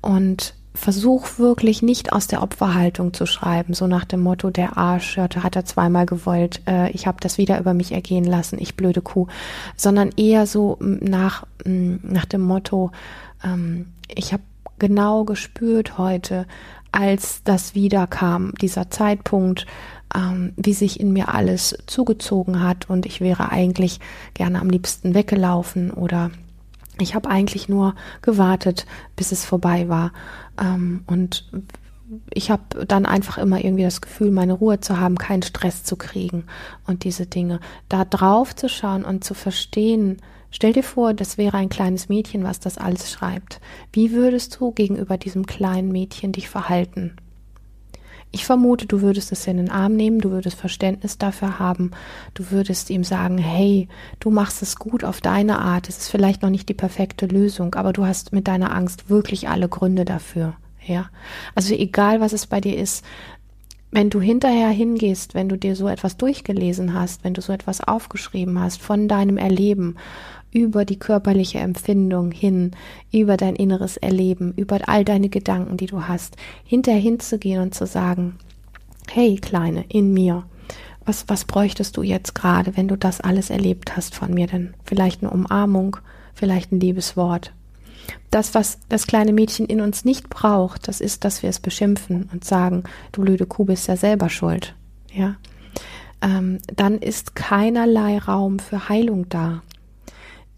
Und 0.00 0.54
versuch 0.74 1.38
wirklich 1.38 1.82
nicht 1.82 2.12
aus 2.12 2.26
der 2.26 2.42
Opferhaltung 2.42 3.14
zu 3.14 3.26
schreiben, 3.26 3.74
so 3.74 3.86
nach 3.86 4.04
dem 4.04 4.20
Motto, 4.20 4.50
der 4.50 4.76
Arsch 4.76 5.16
hat 5.16 5.56
er 5.56 5.64
zweimal 5.64 6.04
gewollt, 6.04 6.62
äh, 6.66 6.90
ich 6.90 7.06
habe 7.06 7.18
das 7.20 7.38
wieder 7.38 7.60
über 7.60 7.74
mich 7.74 7.92
ergehen 7.92 8.24
lassen, 8.24 8.58
ich 8.58 8.76
blöde 8.76 9.00
Kuh, 9.00 9.28
sondern 9.76 10.10
eher 10.16 10.46
so 10.46 10.76
nach, 10.80 11.46
nach 11.64 12.24
dem 12.24 12.40
Motto, 12.40 12.90
ähm, 13.44 13.86
ich 14.08 14.32
habe 14.32 14.42
genau 14.78 15.24
gespürt 15.24 15.96
heute, 15.96 16.46
als 16.90 17.42
das 17.44 17.74
wieder 17.74 18.06
kam, 18.08 18.52
dieser 18.60 18.90
Zeitpunkt, 18.90 19.66
ähm, 20.14 20.52
wie 20.56 20.74
sich 20.74 20.98
in 20.98 21.12
mir 21.12 21.32
alles 21.32 21.78
zugezogen 21.86 22.62
hat 22.62 22.90
und 22.90 23.06
ich 23.06 23.20
wäre 23.20 23.50
eigentlich 23.50 24.00
gerne 24.34 24.60
am 24.60 24.70
liebsten 24.70 25.14
weggelaufen 25.14 25.92
oder 25.92 26.30
ich 26.98 27.14
habe 27.14 27.28
eigentlich 27.28 27.68
nur 27.68 27.94
gewartet, 28.22 28.86
bis 29.16 29.32
es 29.32 29.44
vorbei 29.44 29.88
war. 29.88 30.12
Ähm, 30.60 31.02
und 31.06 31.50
ich 32.32 32.50
habe 32.50 32.84
dann 32.86 33.06
einfach 33.06 33.38
immer 33.38 33.64
irgendwie 33.64 33.84
das 33.84 34.00
Gefühl, 34.00 34.30
meine 34.30 34.52
Ruhe 34.52 34.80
zu 34.80 35.00
haben, 35.00 35.16
keinen 35.16 35.42
Stress 35.42 35.84
zu 35.84 35.96
kriegen 35.96 36.44
und 36.86 37.04
diese 37.04 37.26
Dinge. 37.26 37.60
Da 37.88 38.04
drauf 38.04 38.54
zu 38.54 38.68
schauen 38.68 39.04
und 39.04 39.24
zu 39.24 39.34
verstehen, 39.34 40.18
stell 40.50 40.72
dir 40.72 40.84
vor, 40.84 41.14
das 41.14 41.38
wäre 41.38 41.56
ein 41.56 41.68
kleines 41.68 42.08
Mädchen, 42.08 42.44
was 42.44 42.60
das 42.60 42.78
alles 42.78 43.10
schreibt. 43.10 43.60
Wie 43.92 44.12
würdest 44.12 44.56
du 44.60 44.72
gegenüber 44.72 45.16
diesem 45.16 45.46
kleinen 45.46 45.90
Mädchen 45.90 46.32
dich 46.32 46.48
verhalten? 46.48 47.16
Ich 48.34 48.44
vermute, 48.44 48.86
du 48.86 49.00
würdest 49.00 49.30
es 49.30 49.46
in 49.46 49.58
den 49.58 49.70
Arm 49.70 49.94
nehmen, 49.94 50.18
du 50.18 50.32
würdest 50.32 50.58
Verständnis 50.58 51.18
dafür 51.18 51.60
haben, 51.60 51.92
du 52.34 52.50
würdest 52.50 52.90
ihm 52.90 53.04
sagen, 53.04 53.38
hey, 53.38 53.86
du 54.18 54.32
machst 54.32 54.60
es 54.60 54.74
gut 54.74 55.04
auf 55.04 55.20
deine 55.20 55.60
Art, 55.60 55.88
es 55.88 55.98
ist 55.98 56.08
vielleicht 56.08 56.42
noch 56.42 56.50
nicht 56.50 56.68
die 56.68 56.74
perfekte 56.74 57.26
Lösung, 57.26 57.76
aber 57.76 57.92
du 57.92 58.04
hast 58.04 58.32
mit 58.32 58.48
deiner 58.48 58.74
Angst 58.74 59.08
wirklich 59.08 59.48
alle 59.48 59.68
Gründe 59.68 60.04
dafür. 60.04 60.54
Ja, 60.84 61.10
also 61.54 61.76
egal 61.76 62.20
was 62.20 62.32
es 62.32 62.48
bei 62.48 62.60
dir 62.60 62.76
ist, 62.76 63.04
wenn 63.92 64.10
du 64.10 64.20
hinterher 64.20 64.70
hingehst, 64.70 65.34
wenn 65.34 65.48
du 65.48 65.56
dir 65.56 65.76
so 65.76 65.86
etwas 65.86 66.16
durchgelesen 66.16 66.92
hast, 66.92 67.22
wenn 67.22 67.34
du 67.34 67.40
so 67.40 67.52
etwas 67.52 67.80
aufgeschrieben 67.80 68.58
hast 68.58 68.82
von 68.82 69.06
deinem 69.06 69.38
Erleben 69.38 69.94
über 70.54 70.86
die 70.86 70.98
körperliche 70.98 71.58
Empfindung 71.58 72.30
hin, 72.30 72.70
über 73.12 73.36
dein 73.36 73.56
inneres 73.56 73.98
Erleben, 73.98 74.54
über 74.56 74.88
all 74.88 75.04
deine 75.04 75.28
Gedanken, 75.28 75.76
die 75.76 75.86
du 75.86 76.08
hast, 76.08 76.36
hinterher 76.64 77.00
hinzugehen 77.00 77.60
und 77.60 77.74
zu 77.74 77.86
sagen, 77.86 78.36
hey 79.10 79.36
Kleine, 79.36 79.84
in 79.88 80.14
mir, 80.14 80.44
was, 81.04 81.28
was 81.28 81.44
bräuchtest 81.44 81.96
du 81.96 82.02
jetzt 82.02 82.34
gerade, 82.34 82.76
wenn 82.76 82.88
du 82.88 82.96
das 82.96 83.20
alles 83.20 83.50
erlebt 83.50 83.96
hast 83.96 84.14
von 84.14 84.32
mir 84.32 84.46
denn? 84.46 84.74
Vielleicht 84.84 85.22
eine 85.22 85.30
Umarmung, 85.30 85.98
vielleicht 86.32 86.72
ein 86.72 86.80
Liebeswort. 86.80 87.52
Das, 88.30 88.54
was 88.54 88.78
das 88.88 89.06
kleine 89.06 89.32
Mädchen 89.32 89.66
in 89.66 89.80
uns 89.80 90.04
nicht 90.04 90.30
braucht, 90.30 90.88
das 90.88 91.00
ist, 91.00 91.24
dass 91.24 91.42
wir 91.42 91.50
es 91.50 91.58
beschimpfen 91.58 92.30
und 92.32 92.44
sagen, 92.44 92.84
du 93.12 93.22
blöde 93.22 93.46
Kuh 93.46 93.64
bist 93.64 93.88
ja 93.88 93.96
selber 93.96 94.28
schuld. 94.28 94.74
Ja, 95.12 95.36
ähm, 96.22 96.58
dann 96.74 96.98
ist 96.98 97.34
keinerlei 97.34 98.18
Raum 98.18 98.58
für 98.58 98.88
Heilung 98.88 99.28
da. 99.28 99.62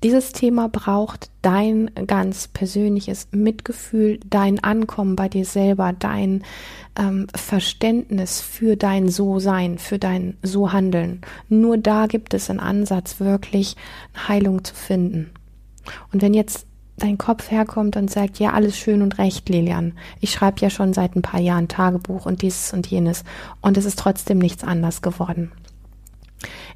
Dieses 0.02 0.32
Thema 0.32 0.68
braucht 0.68 1.30
dein 1.40 1.90
ganz 2.06 2.48
persönliches 2.48 3.28
Mitgefühl, 3.30 4.20
dein 4.28 4.62
Ankommen 4.62 5.16
bei 5.16 5.28
dir 5.28 5.46
selber, 5.46 5.94
dein 5.98 6.44
ähm, 6.98 7.26
Verständnis 7.34 8.40
für 8.40 8.76
dein 8.76 9.08
So-Sein, 9.08 9.78
für 9.78 9.98
dein 9.98 10.36
So-Handeln. 10.42 11.22
Nur 11.48 11.78
da 11.78 12.06
gibt 12.06 12.34
es 12.34 12.50
einen 12.50 12.60
Ansatz, 12.60 13.20
wirklich 13.20 13.76
Heilung 14.28 14.64
zu 14.64 14.74
finden. 14.74 15.30
Und 16.12 16.20
wenn 16.20 16.34
jetzt 16.34 16.66
dein 16.98 17.18
Kopf 17.18 17.50
herkommt 17.50 17.96
und 17.96 18.10
sagt, 18.10 18.38
ja, 18.38 18.52
alles 18.52 18.76
schön 18.76 19.02
und 19.02 19.18
recht, 19.18 19.48
Lilian. 19.48 19.92
Ich 20.20 20.30
schreibe 20.30 20.60
ja 20.60 20.70
schon 20.70 20.92
seit 20.92 21.14
ein 21.14 21.22
paar 21.22 21.40
Jahren 21.40 21.68
Tagebuch 21.68 22.26
und 22.26 22.42
dieses 22.42 22.72
und 22.72 22.86
jenes 22.86 23.24
und 23.60 23.76
es 23.76 23.84
ist 23.84 23.98
trotzdem 23.98 24.38
nichts 24.38 24.64
anders 24.64 25.02
geworden. 25.02 25.52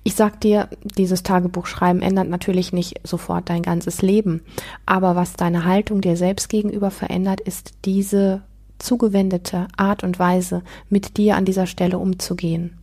Ich 0.03 0.15
sag 0.15 0.41
dir, 0.41 0.69
dieses 0.83 1.23
Tagebuchschreiben 1.23 2.01
ändert 2.01 2.29
natürlich 2.29 2.73
nicht 2.73 3.01
sofort 3.07 3.51
dein 3.51 3.63
ganzes 3.63 4.01
Leben, 4.01 4.43
aber 4.87 5.15
was 5.15 5.35
deine 5.35 5.65
Haltung 5.65 6.01
dir 6.01 6.17
selbst 6.17 6.49
gegenüber 6.49 6.91
verändert, 6.91 7.41
ist 7.41 7.73
diese 7.85 8.43
zugewendete 8.79 9.69
Art 9.77 10.03
und 10.03 10.19
Weise, 10.19 10.63
mit 10.89 11.19
dir 11.19 11.37
an 11.37 11.45
dieser 11.45 11.67
Stelle 11.67 11.99
umzugehen. 11.99 12.79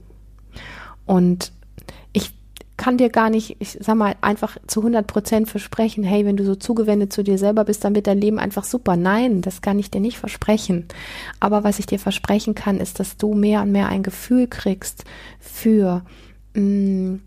Und 1.06 1.52
ich 2.14 2.34
kann 2.78 2.98
dir 2.98 3.10
gar 3.10 3.32
nicht, 3.32 3.58
ich 3.60 3.80
sag 3.82 3.96
mal, 3.96 4.16
einfach 4.22 4.58
zu 4.68 4.82
100 4.82 5.08
Prozent 5.08 5.50
versprechen, 5.50 6.04
hey, 6.04 6.26
wenn 6.26 6.38
du 6.38 6.46
so 6.46 6.54
zugewendet 6.54 7.12
zu 7.12 7.24
dir 7.24 7.40
selber 7.40 7.66
bist, 7.66 7.84
dann 7.84 7.96
wird 7.96 8.06
dein 8.06 8.22
Leben 8.22 8.38
einfach 8.38 8.64
super. 8.64 8.96
Nein, 8.96 9.42
das 9.42 9.62
kann 9.62 9.80
ich 9.80 9.90
dir 9.90 10.02
nicht 10.02 10.20
versprechen. 10.20 10.86
Aber 11.40 11.64
was 11.64 11.80
ich 11.80 11.88
dir 11.88 11.98
versprechen 11.98 12.54
kann, 12.54 12.78
ist, 12.78 13.00
dass 13.00 13.18
du 13.18 13.34
mehr 13.34 13.64
und 13.64 13.72
mehr 13.72 13.90
ein 13.90 14.04
Gefühl 14.04 14.48
kriegst 14.48 15.06
für, 15.40 16.04
mm, 16.58 17.22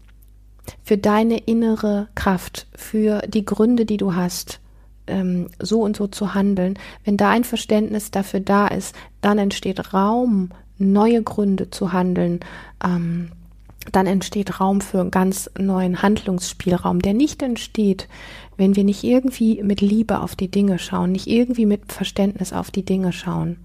für 0.82 0.98
deine 0.98 1.38
innere 1.38 2.08
Kraft, 2.14 2.66
für 2.74 3.20
die 3.26 3.44
Gründe, 3.44 3.84
die 3.84 3.96
du 3.96 4.14
hast, 4.14 4.60
ähm, 5.06 5.48
so 5.58 5.82
und 5.82 5.96
so 5.96 6.06
zu 6.06 6.34
handeln. 6.34 6.78
Wenn 7.04 7.16
da 7.16 7.30
ein 7.30 7.44
Verständnis 7.44 8.10
dafür 8.10 8.40
da 8.40 8.68
ist, 8.68 8.94
dann 9.20 9.38
entsteht 9.38 9.92
Raum, 9.92 10.50
neue 10.78 11.22
Gründe 11.22 11.70
zu 11.70 11.92
handeln. 11.92 12.40
Ähm, 12.84 13.32
dann 13.92 14.06
entsteht 14.06 14.60
Raum 14.60 14.80
für 14.80 15.08
ganz 15.08 15.50
neuen 15.58 16.02
Handlungsspielraum, 16.02 17.00
der 17.00 17.14
nicht 17.14 17.42
entsteht, 17.42 18.08
wenn 18.56 18.76
wir 18.76 18.84
nicht 18.84 19.04
irgendwie 19.04 19.62
mit 19.62 19.80
Liebe 19.80 20.20
auf 20.20 20.36
die 20.36 20.50
Dinge 20.50 20.78
schauen, 20.78 21.12
nicht 21.12 21.26
irgendwie 21.26 21.66
mit 21.66 21.92
Verständnis 21.92 22.52
auf 22.52 22.70
die 22.70 22.84
Dinge 22.84 23.12
schauen. 23.12 23.56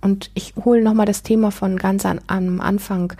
Und 0.00 0.30
ich 0.34 0.54
hole 0.64 0.82
nochmal 0.82 1.06
das 1.06 1.22
Thema 1.22 1.50
von 1.50 1.76
ganz 1.76 2.06
an, 2.06 2.20
am 2.28 2.60
Anfang 2.60 3.12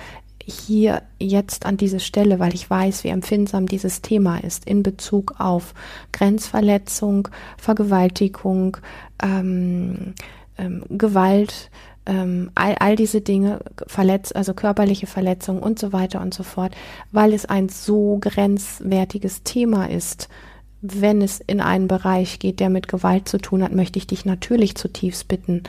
hier 0.50 1.02
jetzt 1.18 1.66
an 1.66 1.76
diese 1.76 2.00
Stelle, 2.00 2.38
weil 2.38 2.54
ich 2.54 2.68
weiß, 2.68 3.04
wie 3.04 3.08
empfindsam 3.08 3.66
dieses 3.66 4.02
Thema 4.02 4.38
ist 4.38 4.66
in 4.66 4.82
Bezug 4.82 5.34
auf 5.38 5.74
Grenzverletzung, 6.12 7.28
Vergewaltigung, 7.56 8.76
ähm, 9.22 10.14
ähm, 10.58 10.84
Gewalt, 10.90 11.70
ähm, 12.06 12.50
all, 12.54 12.74
all 12.80 12.96
diese 12.96 13.20
Dinge, 13.20 13.60
Verletz, 13.86 14.32
also 14.32 14.54
körperliche 14.54 15.06
Verletzungen 15.06 15.62
und 15.62 15.78
so 15.78 15.92
weiter 15.92 16.20
und 16.20 16.34
so 16.34 16.42
fort, 16.42 16.74
weil 17.12 17.32
es 17.32 17.46
ein 17.46 17.68
so 17.68 18.18
grenzwertiges 18.20 19.42
Thema 19.42 19.88
ist. 19.88 20.28
Wenn 20.82 21.20
es 21.20 21.40
in 21.40 21.60
einen 21.60 21.88
Bereich 21.88 22.38
geht, 22.38 22.58
der 22.58 22.70
mit 22.70 22.88
Gewalt 22.88 23.28
zu 23.28 23.38
tun 23.38 23.62
hat, 23.62 23.74
möchte 23.74 23.98
ich 23.98 24.06
dich 24.06 24.24
natürlich 24.24 24.76
zutiefst 24.76 25.28
bitten, 25.28 25.62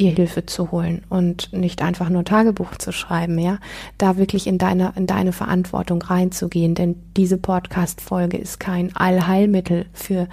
dir 0.00 0.10
Hilfe 0.10 0.46
zu 0.46 0.70
holen 0.70 1.02
und 1.08 1.52
nicht 1.52 1.82
einfach 1.82 2.08
nur 2.08 2.24
Tagebuch 2.24 2.76
zu 2.76 2.92
schreiben, 2.92 3.38
ja, 3.38 3.58
da 3.98 4.16
wirklich 4.16 4.46
in 4.46 4.58
deine, 4.58 4.92
in 4.96 5.06
deine 5.06 5.32
Verantwortung 5.32 6.02
reinzugehen, 6.02 6.74
denn 6.74 6.96
diese 7.16 7.36
Podcast-Folge 7.36 8.38
ist 8.38 8.58
kein 8.58 8.94
Allheilmittel 8.96 9.86
für 9.92 10.28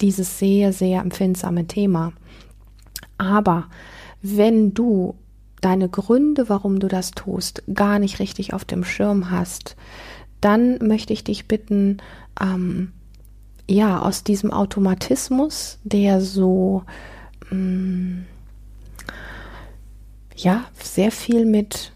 dieses 0.00 0.38
sehr, 0.38 0.72
sehr 0.72 1.00
empfindsame 1.00 1.66
Thema. 1.66 2.12
Aber 3.16 3.66
wenn 4.20 4.74
du 4.74 5.14
deine 5.60 5.88
Gründe, 5.88 6.48
warum 6.48 6.80
du 6.80 6.88
das 6.88 7.12
tust, 7.12 7.62
gar 7.72 8.00
nicht 8.00 8.18
richtig 8.18 8.52
auf 8.52 8.64
dem 8.64 8.82
Schirm 8.82 9.30
hast, 9.30 9.76
dann 10.40 10.78
möchte 10.78 11.12
ich 11.12 11.22
dich 11.22 11.46
bitten, 11.46 11.98
ähm, 12.40 12.92
ja, 13.70 14.02
aus 14.02 14.24
diesem 14.24 14.52
Automatismus, 14.52 15.78
der 15.84 16.20
so, 16.20 16.82
ähm, 17.52 18.26
ja, 20.42 20.64
sehr 20.82 21.10
viel 21.10 21.44
mit 21.44 21.92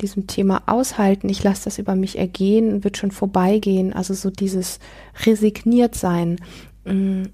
diesem 0.00 0.26
Thema 0.26 0.62
aushalten, 0.66 1.28
ich 1.28 1.42
lasse 1.42 1.64
das 1.64 1.78
über 1.78 1.96
mich 1.96 2.18
ergehen, 2.18 2.84
wird 2.84 2.96
schon 2.96 3.10
vorbeigehen, 3.10 3.92
also 3.92 4.14
so 4.14 4.30
dieses 4.30 4.78
resigniert 5.26 5.94
sein, 5.94 6.40
ähm, 6.86 7.30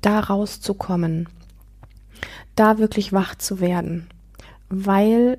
da 0.00 0.20
rauszukommen 0.20 1.28
da 2.56 2.78
wirklich 2.78 3.12
wach 3.12 3.34
zu 3.36 3.60
werden, 3.60 4.06
weil 4.68 5.38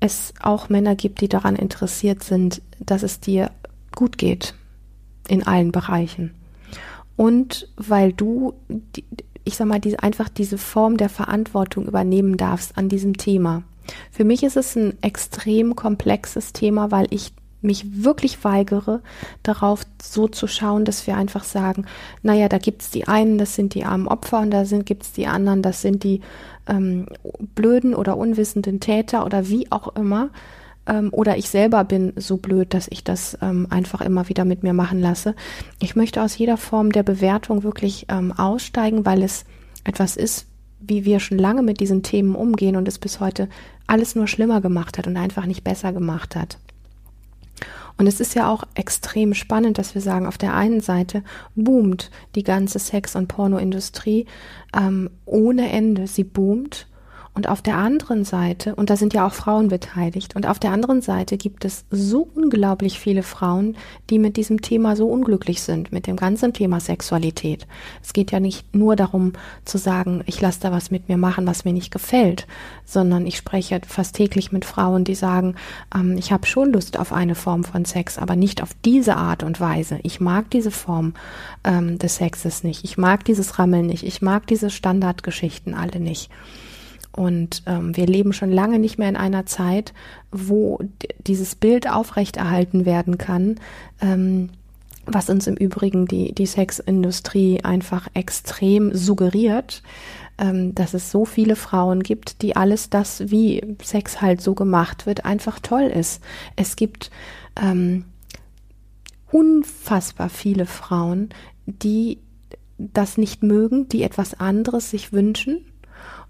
es 0.00 0.32
auch 0.40 0.68
Männer 0.68 0.94
gibt, 0.94 1.20
die 1.20 1.28
daran 1.28 1.56
interessiert 1.56 2.22
sind, 2.22 2.62
dass 2.78 3.02
es 3.02 3.20
dir 3.20 3.50
gut 3.94 4.18
geht 4.18 4.54
in 5.28 5.46
allen 5.46 5.72
Bereichen. 5.72 6.34
Und 7.16 7.68
weil 7.76 8.12
du, 8.12 8.54
ich 9.48 9.56
sag 9.56 9.66
mal, 9.66 9.80
diese, 9.80 10.02
einfach 10.02 10.28
diese 10.28 10.58
Form 10.58 10.98
der 10.98 11.08
Verantwortung 11.08 11.86
übernehmen 11.86 12.36
darfst 12.36 12.76
an 12.76 12.88
diesem 12.88 13.16
Thema. 13.16 13.62
Für 14.12 14.24
mich 14.24 14.42
ist 14.42 14.56
es 14.56 14.76
ein 14.76 15.02
extrem 15.02 15.74
komplexes 15.74 16.52
Thema, 16.52 16.90
weil 16.90 17.06
ich 17.10 17.32
mich 17.60 18.04
wirklich 18.04 18.44
weigere, 18.44 19.00
darauf 19.42 19.82
so 20.00 20.28
zu 20.28 20.46
schauen, 20.46 20.84
dass 20.84 21.06
wir 21.06 21.16
einfach 21.16 21.44
sagen, 21.44 21.86
naja, 22.22 22.48
da 22.48 22.58
gibt's 22.58 22.90
die 22.90 23.08
einen, 23.08 23.38
das 23.38 23.54
sind 23.54 23.74
die 23.74 23.84
armen 23.84 24.06
Opfer 24.06 24.40
und 24.40 24.50
da 24.50 24.64
sind, 24.64 24.86
gibt's 24.86 25.12
die 25.12 25.26
anderen, 25.26 25.62
das 25.62 25.82
sind 25.82 26.04
die 26.04 26.20
ähm, 26.68 27.06
blöden 27.54 27.94
oder 27.94 28.16
unwissenden 28.16 28.78
Täter 28.80 29.24
oder 29.24 29.48
wie 29.48 29.72
auch 29.72 29.96
immer. 29.96 30.28
Ähm, 30.88 31.10
oder 31.12 31.36
ich 31.36 31.48
selber 31.50 31.84
bin 31.84 32.12
so 32.16 32.38
blöd, 32.38 32.74
dass 32.74 32.88
ich 32.90 33.04
das 33.04 33.38
ähm, 33.42 33.66
einfach 33.70 34.00
immer 34.00 34.28
wieder 34.28 34.44
mit 34.44 34.62
mir 34.62 34.72
machen 34.72 35.00
lasse. 35.00 35.36
Ich 35.80 35.94
möchte 35.94 36.22
aus 36.22 36.36
jeder 36.36 36.56
Form 36.56 36.90
der 36.90 37.02
Bewertung 37.02 37.62
wirklich 37.62 38.06
ähm, 38.08 38.32
aussteigen, 38.32 39.06
weil 39.06 39.22
es 39.22 39.44
etwas 39.84 40.16
ist, 40.16 40.46
wie 40.80 41.04
wir 41.04 41.20
schon 41.20 41.38
lange 41.38 41.62
mit 41.62 41.80
diesen 41.80 42.02
Themen 42.02 42.34
umgehen 42.34 42.76
und 42.76 42.88
es 42.88 42.98
bis 42.98 43.20
heute 43.20 43.48
alles 43.86 44.14
nur 44.14 44.26
schlimmer 44.26 44.60
gemacht 44.60 44.98
hat 44.98 45.06
und 45.06 45.16
einfach 45.16 45.46
nicht 45.46 45.64
besser 45.64 45.92
gemacht 45.92 46.34
hat. 46.34 46.58
Und 47.98 48.06
es 48.06 48.20
ist 48.20 48.34
ja 48.34 48.48
auch 48.48 48.62
extrem 48.74 49.34
spannend, 49.34 49.76
dass 49.76 49.94
wir 49.94 50.00
sagen, 50.00 50.26
auf 50.26 50.38
der 50.38 50.54
einen 50.54 50.80
Seite 50.80 51.24
boomt 51.56 52.10
die 52.36 52.44
ganze 52.44 52.78
Sex- 52.78 53.16
und 53.16 53.26
Pornoindustrie 53.26 54.26
ähm, 54.74 55.10
ohne 55.26 55.70
Ende. 55.70 56.06
Sie 56.06 56.22
boomt 56.22 56.86
und 57.38 57.48
auf 57.48 57.62
der 57.62 57.76
anderen 57.76 58.24
Seite, 58.24 58.74
und 58.74 58.90
da 58.90 58.96
sind 58.96 59.14
ja 59.14 59.24
auch 59.24 59.32
Frauen 59.32 59.68
beteiligt, 59.68 60.34
und 60.34 60.48
auf 60.48 60.58
der 60.58 60.72
anderen 60.72 61.02
Seite 61.02 61.36
gibt 61.36 61.64
es 61.64 61.84
so 61.88 62.28
unglaublich 62.34 62.98
viele 62.98 63.22
Frauen, 63.22 63.76
die 64.10 64.18
mit 64.18 64.36
diesem 64.36 64.60
Thema 64.60 64.96
so 64.96 65.06
unglücklich 65.06 65.62
sind, 65.62 65.92
mit 65.92 66.08
dem 66.08 66.16
ganzen 66.16 66.52
Thema 66.52 66.80
Sexualität. 66.80 67.68
Es 68.02 68.12
geht 68.12 68.32
ja 68.32 68.40
nicht 68.40 68.74
nur 68.74 68.96
darum 68.96 69.34
zu 69.64 69.78
sagen, 69.78 70.24
ich 70.26 70.40
lasse 70.40 70.58
da 70.62 70.72
was 70.72 70.90
mit 70.90 71.08
mir 71.08 71.16
machen, 71.16 71.46
was 71.46 71.64
mir 71.64 71.72
nicht 71.72 71.92
gefällt, 71.92 72.48
sondern 72.84 73.24
ich 73.24 73.36
spreche 73.36 73.82
fast 73.86 74.16
täglich 74.16 74.50
mit 74.50 74.64
Frauen, 74.64 75.04
die 75.04 75.14
sagen, 75.14 75.54
ähm, 75.94 76.18
ich 76.18 76.32
habe 76.32 76.44
schon 76.44 76.72
Lust 76.72 76.98
auf 76.98 77.12
eine 77.12 77.36
Form 77.36 77.62
von 77.62 77.84
Sex, 77.84 78.18
aber 78.18 78.34
nicht 78.34 78.64
auf 78.64 78.70
diese 78.84 79.14
Art 79.14 79.44
und 79.44 79.60
Weise. 79.60 80.00
Ich 80.02 80.18
mag 80.18 80.50
diese 80.50 80.72
Form 80.72 81.14
ähm, 81.62 82.00
des 82.00 82.16
Sexes 82.16 82.64
nicht. 82.64 82.82
Ich 82.82 82.98
mag 82.98 83.24
dieses 83.24 83.60
Rammeln 83.60 83.86
nicht. 83.86 84.02
Ich 84.02 84.22
mag 84.22 84.48
diese 84.48 84.70
Standardgeschichten 84.70 85.74
alle 85.74 86.00
nicht. 86.00 86.32
Und 87.18 87.64
ähm, 87.66 87.96
wir 87.96 88.06
leben 88.06 88.32
schon 88.32 88.52
lange 88.52 88.78
nicht 88.78 88.96
mehr 88.96 89.08
in 89.08 89.16
einer 89.16 89.44
Zeit, 89.44 89.92
wo 90.30 90.78
dieses 91.18 91.56
Bild 91.56 91.90
aufrechterhalten 91.90 92.86
werden 92.86 93.18
kann, 93.18 93.56
ähm, 94.00 94.50
was 95.04 95.28
uns 95.28 95.48
im 95.48 95.56
Übrigen 95.56 96.06
die, 96.06 96.32
die 96.32 96.46
Sexindustrie 96.46 97.64
einfach 97.64 98.06
extrem 98.14 98.94
suggeriert, 98.94 99.82
ähm, 100.38 100.76
dass 100.76 100.94
es 100.94 101.10
so 101.10 101.24
viele 101.24 101.56
Frauen 101.56 102.04
gibt, 102.04 102.40
die 102.40 102.54
alles 102.54 102.88
das, 102.88 103.28
wie 103.32 103.64
Sex 103.82 104.20
halt 104.20 104.40
so 104.40 104.54
gemacht 104.54 105.04
wird, 105.04 105.24
einfach 105.24 105.58
toll 105.58 105.90
ist. 105.92 106.22
Es 106.54 106.76
gibt 106.76 107.10
ähm, 107.60 108.04
unfassbar 109.32 110.28
viele 110.28 110.66
Frauen, 110.66 111.30
die 111.66 112.18
das 112.78 113.18
nicht 113.18 113.42
mögen, 113.42 113.88
die 113.88 114.04
etwas 114.04 114.38
anderes 114.38 114.92
sich 114.92 115.12
wünschen 115.12 115.64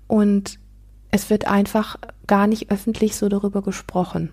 und 0.07 0.59
es 1.11 1.31
wird 1.31 1.47
einfach 1.47 1.97
gar 2.27 2.47
nicht 2.47 2.71
öffentlich 2.71 3.17
so 3.17 3.29
darüber 3.29 3.63
gesprochen. 3.63 4.31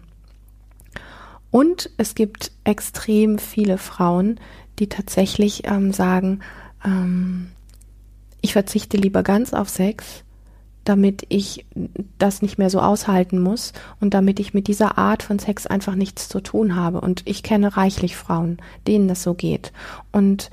Und 1.51 1.89
es 1.97 2.15
gibt 2.15 2.51
extrem 2.65 3.39
viele 3.39 3.77
Frauen, 3.77 4.39
die 4.79 4.89
tatsächlich 4.89 5.65
ähm, 5.65 5.93
sagen, 5.93 6.41
ähm, 6.83 7.51
ich 8.41 8.53
verzichte 8.53 8.97
lieber 8.97 9.23
ganz 9.23 9.53
auf 9.53 9.69
Sex, 9.69 10.23
damit 10.83 11.25
ich 11.29 11.65
das 12.19 12.41
nicht 12.41 12.57
mehr 12.57 12.69
so 12.69 12.79
aushalten 12.79 13.39
muss 13.41 13.73
und 13.99 14.13
damit 14.13 14.39
ich 14.39 14.53
mit 14.53 14.67
dieser 14.67 14.97
Art 14.97 15.23
von 15.23 15.39
Sex 15.39 15.65
einfach 15.65 15.95
nichts 15.95 16.29
zu 16.29 16.41
tun 16.41 16.75
habe. 16.75 17.01
Und 17.01 17.23
ich 17.25 17.41
kenne 17.41 17.75
reichlich 17.75 18.15
Frauen, 18.15 18.57
denen 18.85 19.07
das 19.07 19.23
so 19.23 19.33
geht. 19.33 19.71
Und 20.11 20.51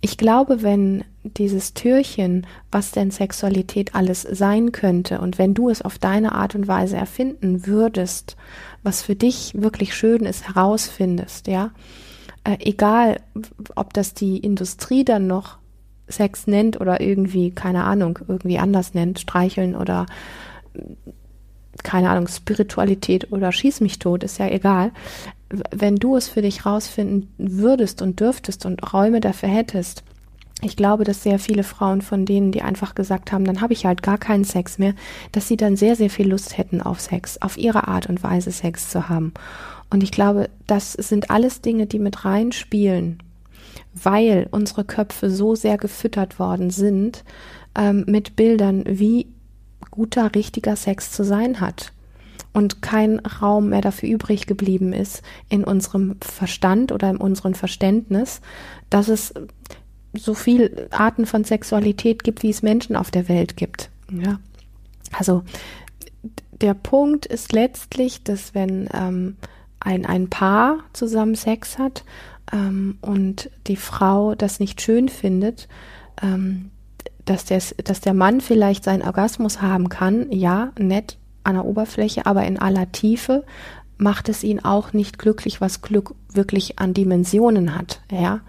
ich 0.00 0.16
glaube, 0.18 0.62
wenn 0.62 1.04
dieses 1.22 1.74
Türchen, 1.74 2.46
was 2.70 2.92
denn 2.92 3.10
Sexualität 3.10 3.94
alles 3.94 4.22
sein 4.22 4.72
könnte, 4.72 5.20
und 5.20 5.38
wenn 5.38 5.54
du 5.54 5.68
es 5.68 5.82
auf 5.82 5.98
deine 5.98 6.32
Art 6.32 6.54
und 6.54 6.68
Weise 6.68 6.96
erfinden 6.96 7.66
würdest, 7.66 8.36
was 8.82 9.02
für 9.02 9.16
dich 9.16 9.52
wirklich 9.56 9.94
schön 9.94 10.24
ist, 10.24 10.48
herausfindest, 10.48 11.48
ja, 11.48 11.70
äh, 12.44 12.58
egal, 12.60 13.20
ob 13.74 13.92
das 13.92 14.14
die 14.14 14.38
Industrie 14.38 15.04
dann 15.04 15.26
noch 15.26 15.58
Sex 16.08 16.46
nennt 16.46 16.80
oder 16.80 17.00
irgendwie, 17.00 17.50
keine 17.50 17.84
Ahnung, 17.84 18.18
irgendwie 18.28 18.58
anders 18.58 18.94
nennt, 18.94 19.18
streicheln 19.18 19.74
oder 19.74 20.06
keine 21.82 22.10
Ahnung, 22.10 22.28
Spiritualität 22.28 23.32
oder 23.32 23.52
schieß 23.52 23.80
mich 23.80 23.98
tot, 23.98 24.24
ist 24.24 24.38
ja 24.38 24.48
egal. 24.48 24.92
Wenn 25.70 25.96
du 25.96 26.16
es 26.16 26.28
für 26.28 26.42
dich 26.42 26.66
rausfinden 26.66 27.28
würdest 27.38 28.02
und 28.02 28.20
dürftest 28.20 28.66
und 28.66 28.92
Räume 28.92 29.20
dafür 29.20 29.48
hättest, 29.48 30.02
ich 30.62 30.76
glaube, 30.76 31.04
dass 31.04 31.22
sehr 31.22 31.38
viele 31.38 31.62
Frauen 31.62 32.00
von 32.00 32.24
denen, 32.24 32.50
die 32.50 32.62
einfach 32.62 32.94
gesagt 32.94 33.30
haben, 33.30 33.44
dann 33.44 33.60
habe 33.60 33.74
ich 33.74 33.84
halt 33.84 34.02
gar 34.02 34.16
keinen 34.16 34.44
Sex 34.44 34.78
mehr, 34.78 34.94
dass 35.32 35.48
sie 35.48 35.56
dann 35.56 35.76
sehr, 35.76 35.96
sehr 35.96 36.08
viel 36.08 36.28
Lust 36.28 36.56
hätten 36.56 36.80
auf 36.80 36.98
Sex, 37.00 37.40
auf 37.42 37.58
ihre 37.58 37.88
Art 37.88 38.08
und 38.08 38.22
Weise 38.22 38.50
Sex 38.50 38.88
zu 38.88 39.08
haben. 39.08 39.34
Und 39.90 40.02
ich 40.02 40.10
glaube, 40.10 40.48
das 40.66 40.94
sind 40.94 41.30
alles 41.30 41.60
Dinge, 41.60 41.86
die 41.86 41.98
mit 41.98 42.24
reinspielen, 42.24 43.22
weil 43.92 44.48
unsere 44.50 44.84
Köpfe 44.84 45.30
so 45.30 45.54
sehr 45.54 45.76
gefüttert 45.76 46.38
worden 46.38 46.70
sind 46.70 47.22
ähm, 47.76 48.04
mit 48.06 48.34
Bildern, 48.34 48.84
wie 48.86 49.26
guter, 49.96 50.34
richtiger 50.34 50.76
Sex 50.76 51.12
zu 51.12 51.24
sein 51.24 51.60
hat. 51.60 51.92
Und 52.52 52.80
kein 52.80 53.18
Raum 53.18 53.68
mehr 53.70 53.82
dafür 53.82 54.08
übrig 54.08 54.46
geblieben 54.46 54.92
ist 54.92 55.22
in 55.48 55.64
unserem 55.64 56.16
Verstand 56.22 56.90
oder 56.92 57.10
in 57.10 57.18
unserem 57.18 57.54
Verständnis, 57.54 58.40
dass 58.88 59.08
es 59.08 59.34
so 60.14 60.32
viel 60.32 60.88
Arten 60.90 61.26
von 61.26 61.44
Sexualität 61.44 62.24
gibt, 62.24 62.42
wie 62.42 62.50
es 62.50 62.62
Menschen 62.62 62.96
auf 62.96 63.10
der 63.10 63.28
Welt 63.28 63.56
gibt. 63.56 63.90
Ja. 64.10 64.38
Also 65.12 65.42
der 66.60 66.74
Punkt 66.74 67.26
ist 67.26 67.52
letztlich, 67.52 68.22
dass 68.22 68.54
wenn 68.54 68.88
ähm, 68.94 69.36
ein, 69.80 70.06
ein 70.06 70.28
Paar 70.30 70.78
zusammen 70.92 71.34
Sex 71.34 71.78
hat 71.78 72.04
ähm, 72.52 72.98
und 73.02 73.50
die 73.66 73.76
Frau 73.76 74.34
das 74.34 74.60
nicht 74.60 74.80
schön 74.80 75.08
findet, 75.08 75.68
ähm, 76.22 76.70
dass, 77.26 77.44
der, 77.44 77.60
dass 77.84 78.00
der 78.00 78.14
Mann 78.14 78.40
vielleicht 78.40 78.84
seinen 78.84 79.02
Orgasmus 79.02 79.60
haben 79.60 79.88
kann, 79.88 80.32
ja, 80.32 80.72
nett 80.78 81.18
an 81.44 81.54
der 81.54 81.64
Oberfläche, 81.64 82.26
aber 82.26 82.44
in 82.44 82.58
aller 82.58 82.90
Tiefe 82.90 83.44
macht 83.98 84.28
es 84.28 84.42
ihn 84.42 84.60
auch 84.60 84.92
nicht 84.92 85.18
glücklich, 85.18 85.60
was 85.60 85.82
Glück 85.82 86.14
wirklich 86.32 86.78
an 86.78 86.94
Dimensionen 86.94 87.76
hat, 87.76 88.00
ja. 88.10 88.40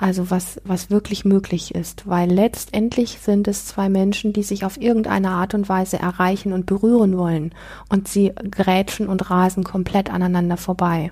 Also 0.00 0.30
was, 0.30 0.60
was 0.62 0.90
wirklich 0.90 1.24
möglich 1.24 1.74
ist, 1.74 2.06
weil 2.06 2.30
letztendlich 2.30 3.18
sind 3.20 3.48
es 3.48 3.66
zwei 3.66 3.88
Menschen, 3.88 4.32
die 4.32 4.44
sich 4.44 4.64
auf 4.64 4.80
irgendeine 4.80 5.30
Art 5.30 5.54
und 5.54 5.68
Weise 5.68 5.98
erreichen 5.98 6.52
und 6.52 6.66
berühren 6.66 7.18
wollen 7.18 7.52
und 7.88 8.06
sie 8.06 8.32
grätschen 8.48 9.08
und 9.08 9.28
rasen 9.28 9.64
komplett 9.64 10.08
aneinander 10.08 10.56
vorbei. 10.56 11.10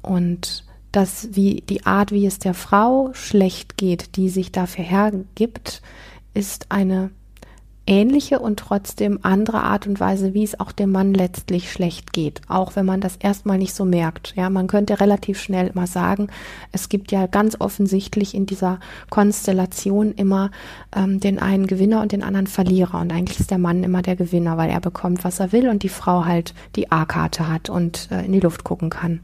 Und 0.00 0.64
das, 0.92 1.28
wie 1.32 1.62
die 1.68 1.86
Art, 1.86 2.12
wie 2.12 2.26
es 2.26 2.38
der 2.38 2.54
Frau 2.54 3.10
schlecht 3.14 3.76
geht, 3.76 4.16
die 4.16 4.28
sich 4.28 4.52
dafür 4.52 4.84
hergibt, 4.84 5.82
ist 6.34 6.66
eine 6.70 7.10
ähnliche 7.86 8.38
und 8.38 8.58
trotzdem 8.58 9.18
andere 9.22 9.62
Art 9.62 9.86
und 9.86 9.98
Weise, 9.98 10.34
wie 10.34 10.44
es 10.44 10.58
auch 10.58 10.70
dem 10.70 10.92
Mann 10.92 11.14
letztlich 11.14 11.72
schlecht 11.72 12.12
geht, 12.12 12.40
auch 12.48 12.76
wenn 12.76 12.86
man 12.86 13.00
das 13.00 13.16
erstmal 13.16 13.58
nicht 13.58 13.74
so 13.74 13.84
merkt. 13.84 14.34
Ja, 14.36 14.50
man 14.50 14.68
könnte 14.68 15.00
relativ 15.00 15.40
schnell 15.40 15.68
immer 15.68 15.86
sagen, 15.86 16.28
es 16.70 16.88
gibt 16.88 17.10
ja 17.10 17.26
ganz 17.26 17.56
offensichtlich 17.60 18.34
in 18.34 18.46
dieser 18.46 18.78
Konstellation 19.10 20.12
immer 20.12 20.50
ähm, 20.94 21.18
den 21.18 21.40
einen 21.40 21.66
Gewinner 21.66 22.02
und 22.02 22.12
den 22.12 22.22
anderen 22.22 22.46
Verlierer 22.46 23.00
und 23.00 23.12
eigentlich 23.12 23.40
ist 23.40 23.50
der 23.50 23.58
Mann 23.58 23.82
immer 23.82 24.02
der 24.02 24.16
Gewinner, 24.16 24.56
weil 24.56 24.70
er 24.70 24.80
bekommt, 24.80 25.24
was 25.24 25.40
er 25.40 25.50
will 25.50 25.68
und 25.68 25.82
die 25.82 25.88
Frau 25.88 26.24
halt 26.24 26.54
die 26.76 26.92
A-Karte 26.92 27.48
hat 27.48 27.68
und 27.68 28.08
äh, 28.12 28.24
in 28.24 28.32
die 28.32 28.40
Luft 28.40 28.62
gucken 28.62 28.90
kann. 28.90 29.20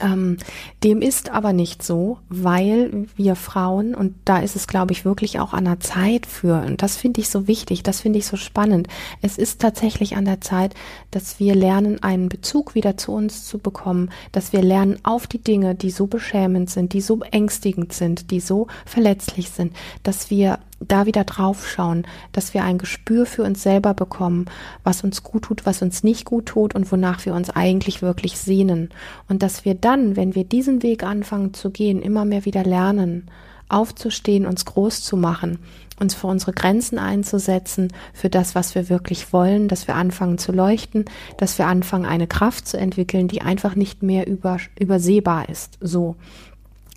Ähm, 0.00 0.36
dem 0.84 1.02
ist 1.02 1.30
aber 1.30 1.52
nicht 1.52 1.82
so, 1.82 2.18
weil 2.28 3.06
wir 3.16 3.36
Frauen, 3.36 3.94
und 3.94 4.14
da 4.24 4.38
ist 4.38 4.56
es, 4.56 4.66
glaube 4.66 4.92
ich, 4.92 5.04
wirklich 5.04 5.40
auch 5.40 5.52
an 5.52 5.64
der 5.64 5.80
Zeit 5.80 6.26
für, 6.26 6.62
und 6.62 6.82
das 6.82 6.96
finde 6.96 7.20
ich 7.20 7.28
so 7.28 7.46
wichtig, 7.46 7.82
das 7.82 8.00
finde 8.00 8.18
ich 8.18 8.26
so 8.26 8.36
spannend. 8.36 8.88
Es 9.22 9.38
ist 9.38 9.60
tatsächlich 9.60 10.16
an 10.16 10.24
der 10.24 10.40
Zeit, 10.40 10.74
dass 11.10 11.40
wir 11.40 11.54
lernen, 11.54 12.02
einen 12.02 12.28
Bezug 12.28 12.74
wieder 12.74 12.96
zu 12.96 13.12
uns 13.12 13.46
zu 13.46 13.58
bekommen, 13.58 14.10
dass 14.32 14.52
wir 14.52 14.62
lernen, 14.62 14.98
auf 15.02 15.26
die 15.26 15.42
Dinge, 15.42 15.74
die 15.74 15.90
so 15.90 16.06
beschämend 16.06 16.70
sind, 16.70 16.92
die 16.92 17.00
so 17.00 17.20
ängstigend 17.30 17.92
sind, 17.92 18.30
die 18.30 18.40
so 18.40 18.66
verletzlich 18.86 19.50
sind, 19.50 19.74
dass 20.02 20.30
wir 20.30 20.58
da 20.80 21.06
wieder 21.06 21.24
draufschauen, 21.24 22.06
dass 22.32 22.54
wir 22.54 22.64
ein 22.64 22.78
Gespür 22.78 23.26
für 23.26 23.42
uns 23.42 23.62
selber 23.62 23.94
bekommen, 23.94 24.46
was 24.84 25.02
uns 25.02 25.22
gut 25.22 25.44
tut, 25.44 25.66
was 25.66 25.82
uns 25.82 26.04
nicht 26.04 26.24
gut 26.24 26.46
tut 26.46 26.74
und 26.74 26.90
wonach 26.92 27.24
wir 27.26 27.34
uns 27.34 27.50
eigentlich 27.50 28.02
wirklich 28.02 28.38
sehnen. 28.38 28.90
Und 29.28 29.42
dass 29.42 29.64
wir 29.64 29.74
dann, 29.74 30.16
wenn 30.16 30.34
wir 30.34 30.44
diesen 30.44 30.82
Weg 30.82 31.02
anfangen 31.02 31.54
zu 31.54 31.70
gehen, 31.70 32.00
immer 32.00 32.24
mehr 32.24 32.44
wieder 32.44 32.64
lernen, 32.64 33.28
aufzustehen, 33.68 34.46
uns 34.46 34.64
groß 34.64 35.02
zu 35.02 35.16
machen, 35.16 35.58
uns 36.00 36.14
für 36.14 36.26
unsere 36.28 36.52
Grenzen 36.52 36.98
einzusetzen, 36.98 37.92
für 38.14 38.30
das, 38.30 38.54
was 38.54 38.74
wir 38.74 38.88
wirklich 38.88 39.32
wollen, 39.32 39.68
dass 39.68 39.86
wir 39.86 39.94
anfangen 39.94 40.38
zu 40.38 40.52
leuchten, 40.52 41.04
dass 41.36 41.58
wir 41.58 41.66
anfangen, 41.66 42.06
eine 42.06 42.26
Kraft 42.26 42.66
zu 42.66 42.78
entwickeln, 42.78 43.28
die 43.28 43.42
einfach 43.42 43.74
nicht 43.74 44.02
mehr 44.02 44.26
über, 44.26 44.58
übersehbar 44.78 45.48
ist. 45.48 45.76
So 45.80 46.16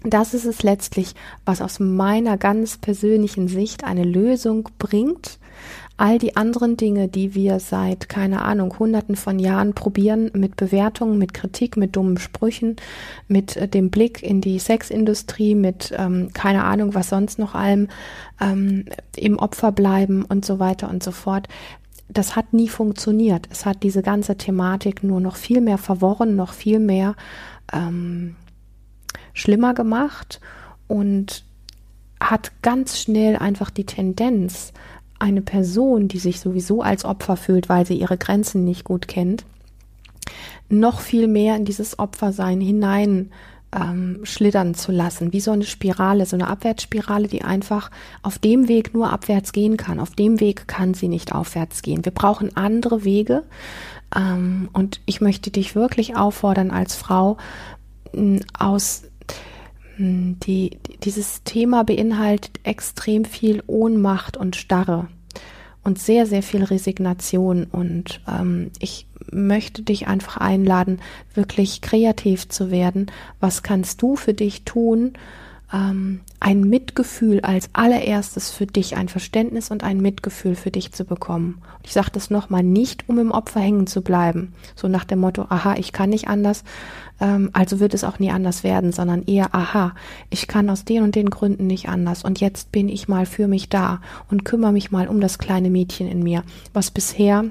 das 0.03 0.33
ist 0.33 0.45
es 0.45 0.63
letztlich, 0.63 1.13
was 1.45 1.61
aus 1.61 1.79
meiner 1.79 2.37
ganz 2.37 2.77
persönlichen 2.77 3.47
Sicht 3.47 3.83
eine 3.83 4.03
Lösung 4.03 4.69
bringt. 4.79 5.37
All 5.97 6.17
die 6.17 6.35
anderen 6.35 6.77
Dinge, 6.77 7.07
die 7.07 7.35
wir 7.35 7.59
seit, 7.59 8.09
keine 8.09 8.41
Ahnung, 8.41 8.79
hunderten 8.79 9.15
von 9.15 9.37
Jahren 9.37 9.75
probieren, 9.75 10.31
mit 10.33 10.55
Bewertungen, 10.55 11.19
mit 11.19 11.35
Kritik, 11.35 11.77
mit 11.77 11.95
dummen 11.95 12.17
Sprüchen, 12.17 12.77
mit 13.27 13.55
äh, 13.55 13.67
dem 13.67 13.91
Blick 13.91 14.23
in 14.23 14.41
die 14.41 14.57
Sexindustrie, 14.57 15.53
mit 15.53 15.93
ähm, 15.95 16.29
keine 16.33 16.63
Ahnung, 16.63 16.95
was 16.95 17.09
sonst 17.09 17.37
noch 17.37 17.53
allem, 17.53 17.87
ähm, 18.39 18.85
im 19.15 19.37
Opfer 19.37 19.71
bleiben 19.71 20.25
und 20.25 20.43
so 20.43 20.57
weiter 20.57 20.89
und 20.89 21.03
so 21.03 21.11
fort, 21.11 21.47
das 22.09 22.35
hat 22.35 22.51
nie 22.51 22.67
funktioniert. 22.67 23.47
Es 23.51 23.67
hat 23.67 23.83
diese 23.83 24.01
ganze 24.01 24.35
Thematik 24.37 25.03
nur 25.03 25.19
noch 25.19 25.35
viel 25.35 25.61
mehr 25.61 25.77
verworren, 25.77 26.35
noch 26.35 26.53
viel 26.53 26.79
mehr 26.79 27.15
ähm, 27.71 28.35
schlimmer 29.33 29.73
gemacht 29.73 30.39
und 30.87 31.43
hat 32.19 32.51
ganz 32.61 32.99
schnell 32.99 33.35
einfach 33.37 33.69
die 33.69 33.85
Tendenz, 33.85 34.73
eine 35.19 35.41
Person, 35.41 36.07
die 36.07 36.19
sich 36.19 36.39
sowieso 36.39 36.81
als 36.81 37.05
Opfer 37.05 37.37
fühlt, 37.37 37.69
weil 37.69 37.85
sie 37.85 37.95
ihre 37.95 38.17
Grenzen 38.17 38.63
nicht 38.63 38.83
gut 38.83 39.07
kennt, 39.07 39.45
noch 40.69 40.99
viel 40.99 41.27
mehr 41.27 41.55
in 41.55 41.65
dieses 41.65 41.99
Opfersein 41.99 42.59
hinein 42.59 43.31
ähm, 43.73 44.19
schlittern 44.23 44.73
zu 44.73 44.91
lassen, 44.91 45.31
wie 45.31 45.39
so 45.39 45.51
eine 45.51 45.63
Spirale, 45.63 46.25
so 46.25 46.35
eine 46.35 46.47
Abwärtsspirale, 46.47 47.27
die 47.27 47.43
einfach 47.43 47.91
auf 48.21 48.37
dem 48.39 48.67
Weg 48.67 48.93
nur 48.93 49.11
abwärts 49.11 49.53
gehen 49.53 49.77
kann. 49.77 49.99
Auf 49.99 50.11
dem 50.11 50.39
Weg 50.39 50.67
kann 50.67 50.93
sie 50.93 51.07
nicht 51.07 51.33
aufwärts 51.33 51.81
gehen. 51.81 52.03
Wir 52.03 52.11
brauchen 52.11 52.55
andere 52.57 53.03
Wege. 53.05 53.43
Ähm, 54.15 54.69
und 54.73 54.99
ich 55.05 55.21
möchte 55.21 55.51
dich 55.51 55.75
wirklich 55.75 56.17
auffordern 56.17 56.71
als 56.71 56.95
Frau 56.95 57.37
aus 58.57 59.03
die, 60.01 60.79
dieses 61.03 61.43
Thema 61.43 61.83
beinhaltet 61.83 62.59
extrem 62.63 63.25
viel 63.25 63.63
Ohnmacht 63.67 64.35
und 64.37 64.55
Starre. 64.55 65.07
und 65.83 65.99
sehr, 65.99 66.27
sehr 66.27 66.43
viel 66.43 66.63
Resignation. 66.63 67.65
Und 67.71 68.21
ähm, 68.27 68.71
ich 68.79 69.07
möchte 69.31 69.81
dich 69.81 70.07
einfach 70.07 70.37
einladen, 70.37 70.99
wirklich 71.33 71.81
kreativ 71.81 72.49
zu 72.49 72.71
werden. 72.71 73.07
Was 73.39 73.63
kannst 73.63 74.01
du 74.01 74.15
für 74.15 74.33
dich 74.33 74.63
tun? 74.63 75.13
Ähm, 75.73 76.21
ein 76.39 76.61
Mitgefühl 76.61 77.41
als 77.41 77.69
allererstes 77.73 78.49
für 78.49 78.65
dich, 78.65 78.97
ein 78.97 79.09
Verständnis 79.09 79.71
und 79.71 79.83
ein 79.83 80.01
Mitgefühl 80.01 80.55
für 80.55 80.71
dich 80.71 80.91
zu 80.91 81.05
bekommen. 81.05 81.61
Und 81.77 81.85
ich 81.85 81.93
sage 81.93 82.09
das 82.11 82.29
nochmal 82.29 82.63
nicht, 82.63 83.07
um 83.07 83.19
im 83.19 83.31
Opfer 83.31 83.59
hängen 83.59 83.87
zu 83.87 84.01
bleiben, 84.01 84.53
so 84.75 84.87
nach 84.87 85.05
dem 85.05 85.19
Motto, 85.19 85.45
aha, 85.49 85.75
ich 85.77 85.93
kann 85.93 86.09
nicht 86.09 86.27
anders, 86.27 86.63
ähm, 87.21 87.51
also 87.53 87.79
wird 87.79 87.93
es 87.93 88.03
auch 88.03 88.19
nie 88.19 88.31
anders 88.31 88.63
werden, 88.63 88.91
sondern 88.91 89.23
eher, 89.23 89.53
aha, 89.55 89.93
ich 90.29 90.47
kann 90.47 90.69
aus 90.69 90.83
den 90.83 91.03
und 91.03 91.15
den 91.15 91.29
Gründen 91.29 91.67
nicht 91.67 91.87
anders. 91.87 92.23
Und 92.23 92.41
jetzt 92.41 92.71
bin 92.71 92.89
ich 92.89 93.07
mal 93.07 93.25
für 93.25 93.47
mich 93.47 93.69
da 93.69 94.01
und 94.29 94.43
kümmere 94.43 94.73
mich 94.73 94.91
mal 94.91 95.07
um 95.07 95.21
das 95.21 95.37
kleine 95.37 95.69
Mädchen 95.69 96.07
in 96.07 96.23
mir, 96.23 96.43
was 96.73 96.91
bisher 96.91 97.45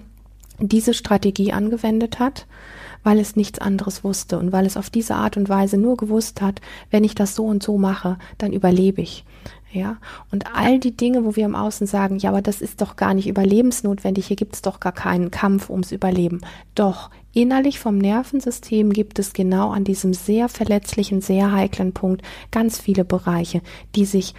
diese 0.58 0.94
Strategie 0.94 1.52
angewendet 1.52 2.18
hat, 2.18 2.46
weil 3.02 3.18
es 3.18 3.36
nichts 3.36 3.58
anderes 3.58 4.04
wusste 4.04 4.38
und 4.38 4.52
weil 4.52 4.66
es 4.66 4.76
auf 4.76 4.90
diese 4.90 5.14
Art 5.14 5.36
und 5.36 5.48
Weise 5.48 5.76
nur 5.76 5.96
gewusst 5.96 6.40
hat, 6.40 6.60
wenn 6.90 7.04
ich 7.04 7.14
das 7.14 7.34
so 7.34 7.46
und 7.46 7.62
so 7.62 7.78
mache, 7.78 8.18
dann 8.38 8.52
überlebe 8.52 9.02
ich. 9.02 9.24
Ja, 9.72 9.98
und 10.32 10.52
all 10.52 10.80
die 10.80 10.96
Dinge, 10.96 11.24
wo 11.24 11.36
wir 11.36 11.44
im 11.44 11.54
Außen 11.54 11.86
sagen, 11.86 12.18
ja, 12.18 12.30
aber 12.30 12.42
das 12.42 12.60
ist 12.60 12.80
doch 12.80 12.96
gar 12.96 13.14
nicht 13.14 13.28
überlebensnotwendig, 13.28 14.26
hier 14.26 14.36
gibt 14.36 14.56
es 14.56 14.62
doch 14.62 14.80
gar 14.80 14.90
keinen 14.90 15.30
Kampf 15.30 15.70
ums 15.70 15.92
Überleben. 15.92 16.40
Doch, 16.74 17.08
innerlich 17.32 17.78
vom 17.78 17.96
Nervensystem 17.96 18.92
gibt 18.92 19.20
es 19.20 19.32
genau 19.32 19.70
an 19.70 19.84
diesem 19.84 20.12
sehr 20.12 20.48
verletzlichen, 20.48 21.20
sehr 21.20 21.52
heiklen 21.52 21.92
Punkt 21.92 22.22
ganz 22.50 22.80
viele 22.80 23.04
Bereiche, 23.04 23.62
die 23.94 24.06
sich 24.06 24.34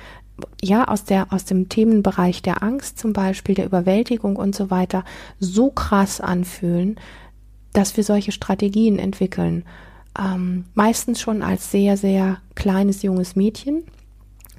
ja, 0.61 0.87
aus 0.87 1.05
der, 1.05 1.31
aus 1.31 1.45
dem 1.45 1.69
Themenbereich 1.69 2.41
der 2.41 2.63
Angst 2.63 2.97
zum 2.97 3.13
Beispiel, 3.13 3.55
der 3.55 3.65
Überwältigung 3.65 4.35
und 4.35 4.55
so 4.55 4.69
weiter 4.69 5.05
so 5.39 5.69
krass 5.69 6.19
anfühlen, 6.19 6.99
dass 7.73 7.95
wir 7.97 8.03
solche 8.03 8.31
Strategien 8.31 8.99
entwickeln. 8.99 9.63
Ähm, 10.19 10.65
meistens 10.73 11.21
schon 11.21 11.41
als 11.41 11.71
sehr, 11.71 11.97
sehr 11.97 12.37
kleines 12.55 13.01
junges 13.01 13.35
Mädchen. 13.35 13.83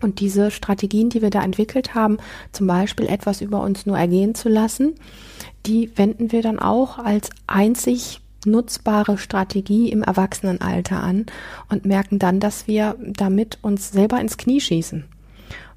Und 0.00 0.18
diese 0.20 0.50
Strategien, 0.50 1.10
die 1.10 1.22
wir 1.22 1.30
da 1.30 1.42
entwickelt 1.42 1.94
haben, 1.94 2.18
zum 2.50 2.66
Beispiel 2.66 3.06
etwas 3.06 3.40
über 3.40 3.62
uns 3.62 3.86
nur 3.86 3.96
ergehen 3.96 4.34
zu 4.34 4.48
lassen, 4.48 4.94
die 5.66 5.96
wenden 5.96 6.32
wir 6.32 6.42
dann 6.42 6.58
auch 6.58 6.98
als 6.98 7.30
einzig 7.46 8.20
nutzbare 8.44 9.18
Strategie 9.18 9.90
im 9.90 10.02
Erwachsenenalter 10.02 11.00
an 11.00 11.26
und 11.68 11.84
merken 11.84 12.18
dann, 12.18 12.40
dass 12.40 12.66
wir 12.66 12.96
damit 13.00 13.58
uns 13.62 13.92
selber 13.92 14.20
ins 14.20 14.36
Knie 14.36 14.60
schießen. 14.60 15.04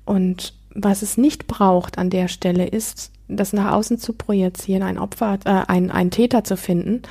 Und 0.06 0.54
was 0.74 1.02
es 1.02 1.18
nicht 1.18 1.48
braucht 1.48 1.98
an 1.98 2.10
der 2.10 2.28
Stelle 2.28 2.68
ist, 2.68 3.12
das 3.28 3.54
nach 3.54 3.72
außen 3.72 3.98
zu 3.98 4.14
projizieren, 4.14 4.84
ein 4.84 4.98
Opfer, 4.98 5.40
äh, 5.46 5.64
ein, 5.68 5.92
ein 5.92 6.12
Täter 6.12 6.44
zu 6.44 6.58
finden 6.58 7.02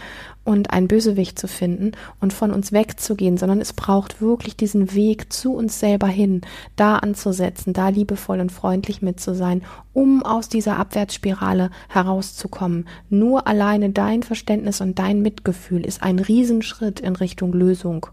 und 0.44 0.70
ein 0.70 0.88
Bösewicht 0.88 1.38
zu 1.38 1.48
finden 1.48 1.92
und 2.20 2.32
von 2.32 2.50
uns 2.50 2.72
wegzugehen, 2.72 3.36
sondern 3.38 3.60
es 3.60 3.72
braucht 3.72 4.20
wirklich 4.20 4.56
diesen 4.56 4.94
Weg 4.94 5.32
zu 5.32 5.54
uns 5.54 5.80
selber 5.80 6.06
hin, 6.06 6.42
da 6.76 6.96
anzusetzen, 6.96 7.72
da 7.72 7.88
liebevoll 7.88 8.40
und 8.40 8.52
freundlich 8.52 9.02
mit 9.02 9.20
zu 9.20 9.34
sein, 9.34 9.62
um 9.92 10.22
aus 10.22 10.48
dieser 10.48 10.78
Abwärtsspirale 10.78 11.70
herauszukommen. 11.88 12.86
Nur 13.08 13.46
alleine 13.46 13.90
dein 13.90 14.22
Verständnis 14.22 14.80
und 14.80 14.98
dein 14.98 15.22
Mitgefühl 15.22 15.84
ist 15.84 16.02
ein 16.02 16.18
Riesenschritt 16.18 17.00
in 17.00 17.16
Richtung 17.16 17.52
Lösung. 17.52 18.06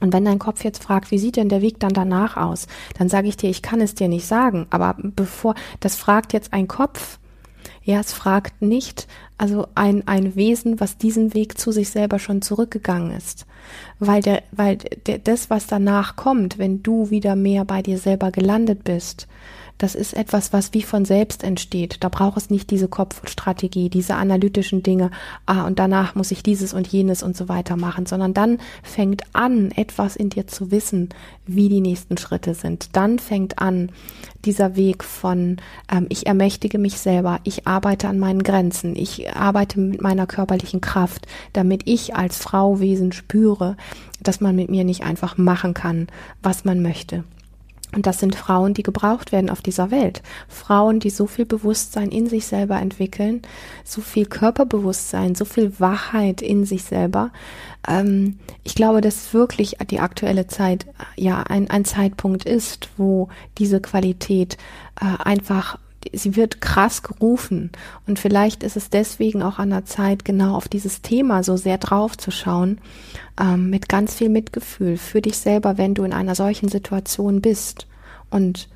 Und 0.00 0.12
wenn 0.12 0.24
dein 0.24 0.38
Kopf 0.38 0.64
jetzt 0.64 0.82
fragt, 0.82 1.10
wie 1.10 1.18
sieht 1.18 1.36
denn 1.36 1.48
der 1.48 1.62
Weg 1.62 1.78
dann 1.78 1.92
danach 1.92 2.36
aus, 2.36 2.66
dann 2.98 3.08
sage 3.08 3.28
ich 3.28 3.36
dir, 3.36 3.50
ich 3.50 3.62
kann 3.62 3.80
es 3.80 3.94
dir 3.94 4.08
nicht 4.08 4.26
sagen. 4.26 4.66
Aber 4.70 4.96
bevor, 4.98 5.54
das 5.80 5.96
fragt 5.96 6.32
jetzt 6.32 6.52
ein 6.52 6.68
Kopf. 6.68 7.18
Ja, 7.82 8.00
es 8.00 8.12
fragt 8.12 8.62
nicht, 8.62 9.06
also 9.36 9.66
ein, 9.74 10.06
ein 10.06 10.34
Wesen, 10.36 10.80
was 10.80 10.98
diesen 10.98 11.34
Weg 11.34 11.58
zu 11.58 11.72
sich 11.72 11.90
selber 11.90 12.18
schon 12.18 12.42
zurückgegangen 12.42 13.12
ist. 13.12 13.46
Weil 13.98 14.22
der, 14.22 14.42
weil 14.52 14.76
der, 14.76 15.18
das, 15.18 15.50
was 15.50 15.66
danach 15.66 16.16
kommt, 16.16 16.58
wenn 16.58 16.82
du 16.82 17.10
wieder 17.10 17.36
mehr 17.36 17.64
bei 17.64 17.82
dir 17.82 17.98
selber 17.98 18.30
gelandet 18.30 18.84
bist, 18.84 19.28
das 19.80 19.94
ist 19.94 20.12
etwas, 20.12 20.52
was 20.52 20.74
wie 20.74 20.82
von 20.82 21.06
selbst 21.06 21.42
entsteht. 21.42 22.04
Da 22.04 22.10
braucht 22.10 22.36
es 22.36 22.50
nicht 22.50 22.70
diese 22.70 22.86
Kopfstrategie, 22.86 23.88
diese 23.88 24.14
analytischen 24.14 24.82
Dinge, 24.82 25.10
ah, 25.46 25.66
und 25.66 25.78
danach 25.78 26.14
muss 26.14 26.30
ich 26.30 26.42
dieses 26.42 26.74
und 26.74 26.86
jenes 26.86 27.22
und 27.22 27.34
so 27.34 27.48
weiter 27.48 27.76
machen, 27.76 28.04
sondern 28.04 28.34
dann 28.34 28.58
fängt 28.82 29.22
an, 29.32 29.70
etwas 29.70 30.16
in 30.16 30.28
dir 30.28 30.46
zu 30.46 30.70
wissen, 30.70 31.08
wie 31.46 31.70
die 31.70 31.80
nächsten 31.80 32.18
Schritte 32.18 32.52
sind. 32.52 32.94
Dann 32.94 33.18
fängt 33.18 33.58
an, 33.58 33.90
dieser 34.44 34.76
Weg 34.76 35.02
von, 35.02 35.56
ähm, 35.90 36.06
ich 36.10 36.26
ermächtige 36.26 36.78
mich 36.78 36.98
selber, 36.98 37.40
ich 37.44 37.66
arbeite 37.66 38.08
an 38.08 38.18
meinen 38.18 38.42
Grenzen, 38.42 38.96
ich 38.96 39.34
arbeite 39.34 39.80
mit 39.80 40.02
meiner 40.02 40.26
körperlichen 40.26 40.82
Kraft, 40.82 41.26
damit 41.54 41.82
ich 41.86 42.14
als 42.14 42.36
Frauwesen 42.36 43.12
spüre, 43.12 43.76
dass 44.22 44.40
man 44.40 44.56
mit 44.56 44.70
mir 44.70 44.84
nicht 44.84 45.04
einfach 45.04 45.38
machen 45.38 45.72
kann, 45.72 46.08
was 46.42 46.64
man 46.64 46.82
möchte. 46.82 47.24
Und 47.94 48.06
das 48.06 48.20
sind 48.20 48.36
Frauen, 48.36 48.72
die 48.72 48.84
gebraucht 48.84 49.32
werden 49.32 49.50
auf 49.50 49.62
dieser 49.62 49.90
Welt. 49.90 50.22
Frauen, 50.48 51.00
die 51.00 51.10
so 51.10 51.26
viel 51.26 51.44
Bewusstsein 51.44 52.10
in 52.10 52.28
sich 52.28 52.46
selber 52.46 52.78
entwickeln, 52.80 53.42
so 53.84 54.00
viel 54.00 54.26
Körperbewusstsein, 54.26 55.34
so 55.34 55.44
viel 55.44 55.80
Wachheit 55.80 56.40
in 56.40 56.64
sich 56.64 56.84
selber. 56.84 57.32
Ähm, 57.88 58.38
ich 58.62 58.76
glaube, 58.76 59.00
dass 59.00 59.34
wirklich 59.34 59.78
die 59.90 60.00
aktuelle 60.00 60.46
Zeit 60.46 60.86
äh, 60.86 61.22
ja 61.22 61.42
ein, 61.42 61.68
ein 61.68 61.84
Zeitpunkt 61.84 62.44
ist, 62.44 62.88
wo 62.96 63.28
diese 63.58 63.80
Qualität 63.80 64.56
äh, 65.00 65.22
einfach 65.24 65.78
sie 66.12 66.36
wird 66.36 66.60
krass 66.60 67.02
gerufen. 67.02 67.70
Und 68.06 68.18
vielleicht 68.18 68.62
ist 68.62 68.76
es 68.76 68.90
deswegen 68.90 69.42
auch 69.42 69.58
an 69.58 69.70
der 69.70 69.84
Zeit, 69.84 70.24
genau 70.24 70.54
auf 70.54 70.68
dieses 70.68 71.02
Thema 71.02 71.42
so 71.42 71.56
sehr 71.56 71.78
drauf 71.78 72.16
zu 72.16 72.30
schauen, 72.30 72.78
ähm, 73.38 73.70
mit 73.70 73.88
ganz 73.88 74.14
viel 74.14 74.28
Mitgefühl 74.28 74.96
für 74.96 75.20
dich 75.20 75.38
selber, 75.38 75.78
wenn 75.78 75.94
du 75.94 76.04
in 76.04 76.12
einer 76.12 76.34
solchen 76.34 76.68
Situation 76.68 77.40
bist. 77.40 77.86
Und 78.30 78.68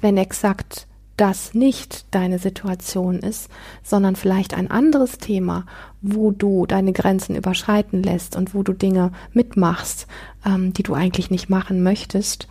wenn 0.00 0.16
exakt 0.16 0.86
das 1.16 1.54
nicht 1.54 2.06
deine 2.10 2.38
Situation 2.38 3.18
ist, 3.18 3.50
sondern 3.82 4.16
vielleicht 4.16 4.54
ein 4.54 4.70
anderes 4.70 5.18
Thema, 5.18 5.66
wo 6.00 6.30
du 6.30 6.66
deine 6.66 6.92
Grenzen 6.92 7.36
überschreiten 7.36 8.02
lässt 8.02 8.34
und 8.34 8.54
wo 8.54 8.62
du 8.62 8.72
Dinge 8.72 9.12
mitmachst, 9.32 10.06
ähm, 10.44 10.72
die 10.72 10.82
du 10.82 10.94
eigentlich 10.94 11.30
nicht 11.30 11.50
machen 11.50 11.82
möchtest, 11.82 12.48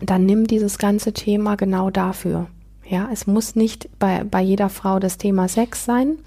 dann 0.00 0.26
nimm 0.26 0.46
dieses 0.46 0.78
ganze 0.78 1.12
Thema 1.12 1.56
genau 1.56 1.90
dafür. 1.90 2.48
Ja, 2.88 3.08
es 3.12 3.26
muss 3.26 3.54
nicht 3.54 3.88
bei, 3.98 4.24
bei 4.24 4.40
jeder 4.40 4.70
Frau 4.70 4.98
das 4.98 5.18
Thema 5.18 5.48
Sex 5.48 5.84
sein. 5.84 6.18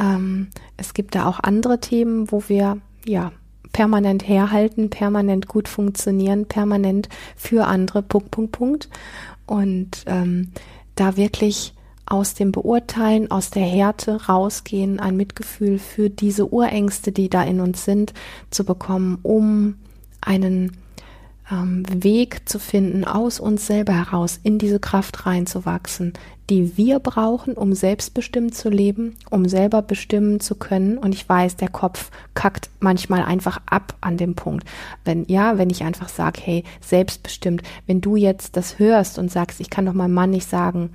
Ähm, 0.00 0.48
es 0.78 0.94
gibt 0.94 1.14
da 1.14 1.26
auch 1.26 1.40
andere 1.40 1.78
Themen, 1.78 2.32
wo 2.32 2.42
wir 2.48 2.78
ja 3.04 3.32
permanent 3.72 4.26
herhalten, 4.26 4.88
permanent 4.88 5.46
gut 5.46 5.68
funktionieren, 5.68 6.46
permanent 6.46 7.08
für 7.36 7.66
andere, 7.66 8.02
Punkt, 8.02 8.30
Punkt, 8.30 8.52
Punkt. 8.52 8.88
Und 9.46 10.04
ähm, 10.06 10.52
da 10.94 11.18
wirklich 11.18 11.74
aus 12.06 12.34
dem 12.34 12.52
Beurteilen, 12.52 13.30
aus 13.30 13.50
der 13.50 13.64
Härte 13.64 14.26
rausgehen, 14.26 15.00
ein 15.00 15.16
Mitgefühl 15.16 15.78
für 15.78 16.08
diese 16.08 16.52
Urängste, 16.52 17.12
die 17.12 17.28
da 17.28 17.42
in 17.42 17.60
uns 17.60 17.84
sind, 17.84 18.14
zu 18.50 18.64
bekommen, 18.64 19.18
um 19.22 19.76
einen 20.20 20.76
ähm, 21.50 21.84
Weg 21.92 22.48
zu 22.48 22.58
finden, 22.58 23.04
aus 23.04 23.40
uns 23.40 23.66
selber 23.66 23.92
heraus 23.92 24.40
in 24.42 24.58
diese 24.58 24.80
Kraft 24.80 25.26
reinzuwachsen, 25.26 26.14
die 26.50 26.76
wir 26.76 26.98
brauchen, 26.98 27.54
um 27.54 27.72
selbstbestimmt 27.74 28.54
zu 28.54 28.68
leben, 28.68 29.16
um 29.30 29.48
selber 29.48 29.82
bestimmen 29.82 30.40
zu 30.40 30.54
können. 30.54 30.98
Und 30.98 31.14
ich 31.14 31.28
weiß, 31.28 31.56
der 31.56 31.68
Kopf 31.68 32.10
kackt 32.34 32.70
manchmal 32.80 33.22
einfach 33.24 33.60
ab 33.66 33.96
an 34.00 34.16
dem 34.16 34.34
Punkt. 34.34 34.66
Wenn, 35.04 35.24
ja, 35.26 35.58
wenn 35.58 35.70
ich 35.70 35.84
einfach 35.84 36.08
sage, 36.08 36.40
hey, 36.42 36.64
selbstbestimmt, 36.80 37.62
wenn 37.86 38.00
du 38.00 38.16
jetzt 38.16 38.56
das 38.56 38.78
hörst 38.78 39.18
und 39.18 39.30
sagst, 39.30 39.60
ich 39.60 39.70
kann 39.70 39.86
doch 39.86 39.94
meinem 39.94 40.14
Mann 40.14 40.30
nicht 40.30 40.48
sagen, 40.48 40.90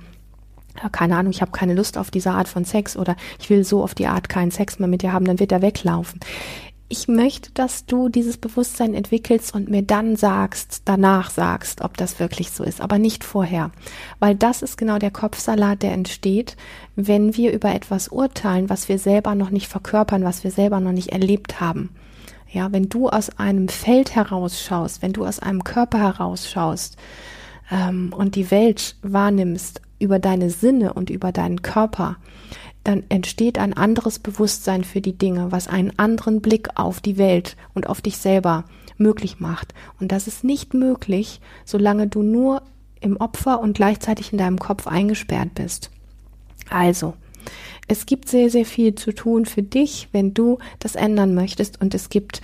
keine 0.92 1.16
Ahnung, 1.16 1.32
ich 1.32 1.42
habe 1.42 1.50
keine 1.50 1.74
Lust 1.74 1.98
auf 1.98 2.10
diese 2.10 2.30
Art 2.30 2.48
von 2.48 2.64
Sex 2.64 2.96
oder 2.96 3.16
ich 3.38 3.50
will 3.50 3.64
so 3.64 3.82
auf 3.82 3.94
die 3.94 4.06
Art 4.06 4.28
keinen 4.28 4.52
Sex 4.52 4.78
mehr 4.78 4.88
mit 4.88 5.02
dir 5.02 5.12
haben, 5.12 5.26
dann 5.26 5.40
wird 5.40 5.52
er 5.52 5.62
weglaufen 5.62 6.20
ich 6.90 7.06
möchte, 7.06 7.52
dass 7.52 7.86
du 7.86 8.08
dieses 8.08 8.36
Bewusstsein 8.36 8.94
entwickelst 8.94 9.54
und 9.54 9.70
mir 9.70 9.82
dann 9.82 10.16
sagst, 10.16 10.82
danach 10.86 11.30
sagst, 11.30 11.82
ob 11.82 11.96
das 11.96 12.18
wirklich 12.18 12.50
so 12.50 12.64
ist, 12.64 12.80
aber 12.80 12.98
nicht 12.98 13.22
vorher. 13.22 13.70
Weil 14.18 14.34
das 14.34 14.60
ist 14.60 14.76
genau 14.76 14.98
der 14.98 15.12
Kopfsalat, 15.12 15.82
der 15.82 15.92
entsteht, 15.92 16.56
wenn 16.96 17.36
wir 17.36 17.52
über 17.52 17.72
etwas 17.72 18.08
urteilen, 18.08 18.68
was 18.68 18.88
wir 18.88 18.98
selber 18.98 19.36
noch 19.36 19.50
nicht 19.50 19.68
verkörpern, 19.68 20.24
was 20.24 20.42
wir 20.42 20.50
selber 20.50 20.80
noch 20.80 20.90
nicht 20.90 21.10
erlebt 21.10 21.60
haben. 21.60 21.90
Ja, 22.50 22.72
wenn 22.72 22.88
du 22.88 23.08
aus 23.08 23.30
einem 23.38 23.68
Feld 23.68 24.16
herausschaust, 24.16 25.00
wenn 25.00 25.12
du 25.12 25.24
aus 25.24 25.38
einem 25.38 25.62
Körper 25.62 26.00
herausschaust 26.00 26.96
ähm, 27.70 28.12
und 28.12 28.34
die 28.34 28.50
Welt 28.50 28.96
wahrnimmst 29.02 29.80
über 30.00 30.18
deine 30.18 30.50
Sinne 30.50 30.92
und 30.92 31.08
über 31.08 31.30
deinen 31.30 31.62
Körper, 31.62 32.16
dann 32.84 33.04
entsteht 33.08 33.58
ein 33.58 33.74
anderes 33.74 34.18
Bewusstsein 34.18 34.84
für 34.84 35.00
die 35.00 35.16
Dinge, 35.16 35.52
was 35.52 35.68
einen 35.68 35.98
anderen 35.98 36.40
Blick 36.40 36.68
auf 36.76 37.00
die 37.00 37.18
Welt 37.18 37.56
und 37.74 37.88
auf 37.88 38.00
dich 38.00 38.16
selber 38.16 38.64
möglich 38.96 39.40
macht. 39.40 39.74
Und 39.98 40.12
das 40.12 40.26
ist 40.26 40.44
nicht 40.44 40.74
möglich, 40.74 41.40
solange 41.64 42.06
du 42.06 42.22
nur 42.22 42.62
im 43.00 43.16
Opfer 43.16 43.60
und 43.60 43.74
gleichzeitig 43.74 44.32
in 44.32 44.38
deinem 44.38 44.58
Kopf 44.58 44.86
eingesperrt 44.86 45.54
bist. 45.54 45.90
Also, 46.68 47.14
es 47.88 48.06
gibt 48.06 48.28
sehr, 48.28 48.50
sehr 48.50 48.66
viel 48.66 48.94
zu 48.94 49.12
tun 49.12 49.46
für 49.46 49.62
dich, 49.62 50.08
wenn 50.12 50.32
du 50.34 50.58
das 50.78 50.94
ändern 50.94 51.34
möchtest. 51.34 51.80
Und 51.80 51.94
es 51.94 52.08
gibt 52.08 52.40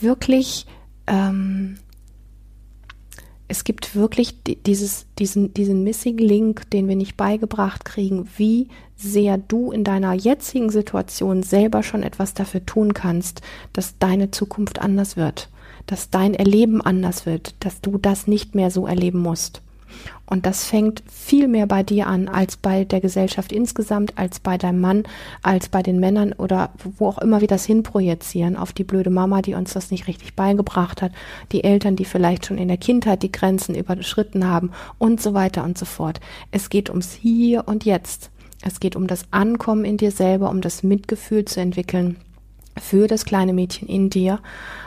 wirklich, 0.00 0.66
ähm, 1.06 1.78
es 3.48 3.64
gibt 3.64 3.94
wirklich 3.94 4.36
dieses, 4.44 5.06
diesen, 5.18 5.54
diesen 5.54 5.82
Missing 5.82 6.18
Link, 6.18 6.70
den 6.70 6.86
wir 6.86 6.96
nicht 6.96 7.16
beigebracht 7.16 7.86
kriegen, 7.86 8.28
wie 8.36 8.68
sehr 8.94 9.38
du 9.38 9.72
in 9.72 9.84
deiner 9.84 10.12
jetzigen 10.12 10.70
Situation 10.70 11.42
selber 11.42 11.82
schon 11.82 12.02
etwas 12.02 12.34
dafür 12.34 12.64
tun 12.66 12.92
kannst, 12.92 13.40
dass 13.72 13.98
deine 13.98 14.30
Zukunft 14.30 14.80
anders 14.80 15.16
wird, 15.16 15.48
dass 15.86 16.10
dein 16.10 16.34
Erleben 16.34 16.82
anders 16.82 17.24
wird, 17.24 17.54
dass 17.60 17.80
du 17.80 17.96
das 17.96 18.26
nicht 18.26 18.54
mehr 18.54 18.70
so 18.70 18.86
erleben 18.86 19.20
musst. 19.20 19.62
Und 20.26 20.46
das 20.46 20.64
fängt 20.64 21.02
viel 21.10 21.48
mehr 21.48 21.66
bei 21.66 21.82
dir 21.82 22.06
an 22.06 22.28
als 22.28 22.56
bei 22.56 22.84
der 22.84 23.00
Gesellschaft 23.00 23.52
insgesamt, 23.52 24.18
als 24.18 24.40
bei 24.40 24.58
deinem 24.58 24.80
Mann, 24.80 25.04
als 25.42 25.68
bei 25.68 25.82
den 25.82 26.00
Männern 26.00 26.32
oder 26.32 26.70
wo 26.98 27.08
auch 27.08 27.18
immer 27.18 27.40
wir 27.40 27.48
das 27.48 27.64
hinprojizieren 27.64 28.56
auf 28.56 28.72
die 28.72 28.84
blöde 28.84 29.10
Mama, 29.10 29.42
die 29.42 29.54
uns 29.54 29.72
das 29.72 29.90
nicht 29.90 30.06
richtig 30.06 30.34
beigebracht 30.34 31.00
hat, 31.02 31.12
die 31.52 31.64
Eltern, 31.64 31.96
die 31.96 32.04
vielleicht 32.04 32.46
schon 32.46 32.58
in 32.58 32.68
der 32.68 32.76
Kindheit 32.76 33.22
die 33.22 33.32
Grenzen 33.32 33.74
überschritten 33.74 34.46
haben 34.46 34.72
und 34.98 35.22
so 35.22 35.34
weiter 35.34 35.64
und 35.64 35.78
so 35.78 35.86
fort. 35.86 36.20
Es 36.50 36.68
geht 36.68 36.90
ums 36.90 37.12
Hier 37.12 37.66
und 37.66 37.84
Jetzt. 37.84 38.30
Es 38.62 38.80
geht 38.80 38.96
um 38.96 39.06
das 39.06 39.24
Ankommen 39.30 39.84
in 39.84 39.96
dir 39.96 40.10
selber, 40.10 40.50
um 40.50 40.60
das 40.60 40.82
Mitgefühl 40.82 41.44
zu 41.44 41.60
entwickeln 41.60 42.16
für 42.80 43.06
das 43.06 43.24
kleine 43.24 43.52
Mädchen 43.52 43.88
in 43.88 44.10
dir, 44.10 44.40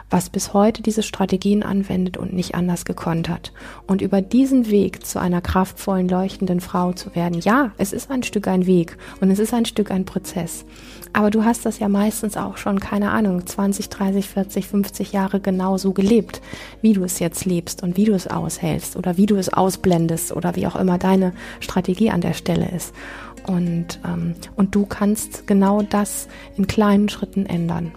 was 0.10 0.30
bis 0.30 0.54
heute 0.54 0.84
diese 0.84 1.04
Strategien 1.04 1.64
anwendet 1.64 2.18
und 2.18 2.34
nicht 2.34 2.54
anders 2.54 2.86
gekonnt 2.86 3.30
hat. 3.30 3.54
Und 3.88 4.02
über 4.02 4.22
diesen 4.22 4.70
Weg 4.70 5.06
zu 5.06 5.20
einer 5.20 5.42
kraftvollen, 5.42 6.10
leuchtenden 6.10 6.60
Frau 6.60 6.92
zu 6.92 7.16
werden, 7.16 7.40
ja, 7.40 7.72
es 7.78 7.94
ist 7.94 8.12
ein 8.12 8.22
Stück 8.22 8.48
ein 8.48 8.66
Weg 8.66 8.98
und 9.22 9.32
es 9.32 9.40
ist 9.40 9.54
ein 9.54 9.66
Stück 9.66 9.90
ein 9.90 10.06
Prozess. 10.06 10.66
Aber 11.14 11.30
du 11.30 11.44
hast 11.44 11.66
das 11.66 11.80
ja 11.80 11.90
meistens 11.90 12.38
auch 12.38 12.58
schon, 12.58 12.80
keine 12.80 13.12
Ahnung, 13.12 13.46
20, 13.46 13.90
30, 13.90 14.28
40, 14.28 14.68
50 14.68 15.12
Jahre 15.12 15.40
genau 15.40 15.78
so 15.78 15.92
gelebt, 15.92 16.42
wie 16.82 16.94
du 16.94 17.04
es 17.04 17.20
jetzt 17.20 17.46
lebst 17.46 17.84
und 17.84 17.98
wie 17.98 18.06
du 18.06 18.14
es 18.14 18.28
aushältst 18.28 18.96
oder 18.96 19.18
wie 19.18 19.26
du 19.26 19.36
es 19.36 19.52
ausblendest 19.52 20.34
oder 20.34 20.56
wie 20.56 20.68
auch 20.68 20.76
immer 20.76 20.98
deine 20.98 21.34
Strategie 21.60 22.12
an 22.12 22.22
der 22.22 22.34
Stelle 22.34 22.70
ist. 22.70 22.94
Und, 23.48 24.00
ähm, 24.06 24.36
und 24.56 24.76
du 24.76 24.86
kannst 24.86 25.48
genau 25.48 25.82
das 25.82 26.28
in 26.58 26.68
kleinen 26.68 27.10
Schritten 27.10 27.46
ändern. 27.46 27.92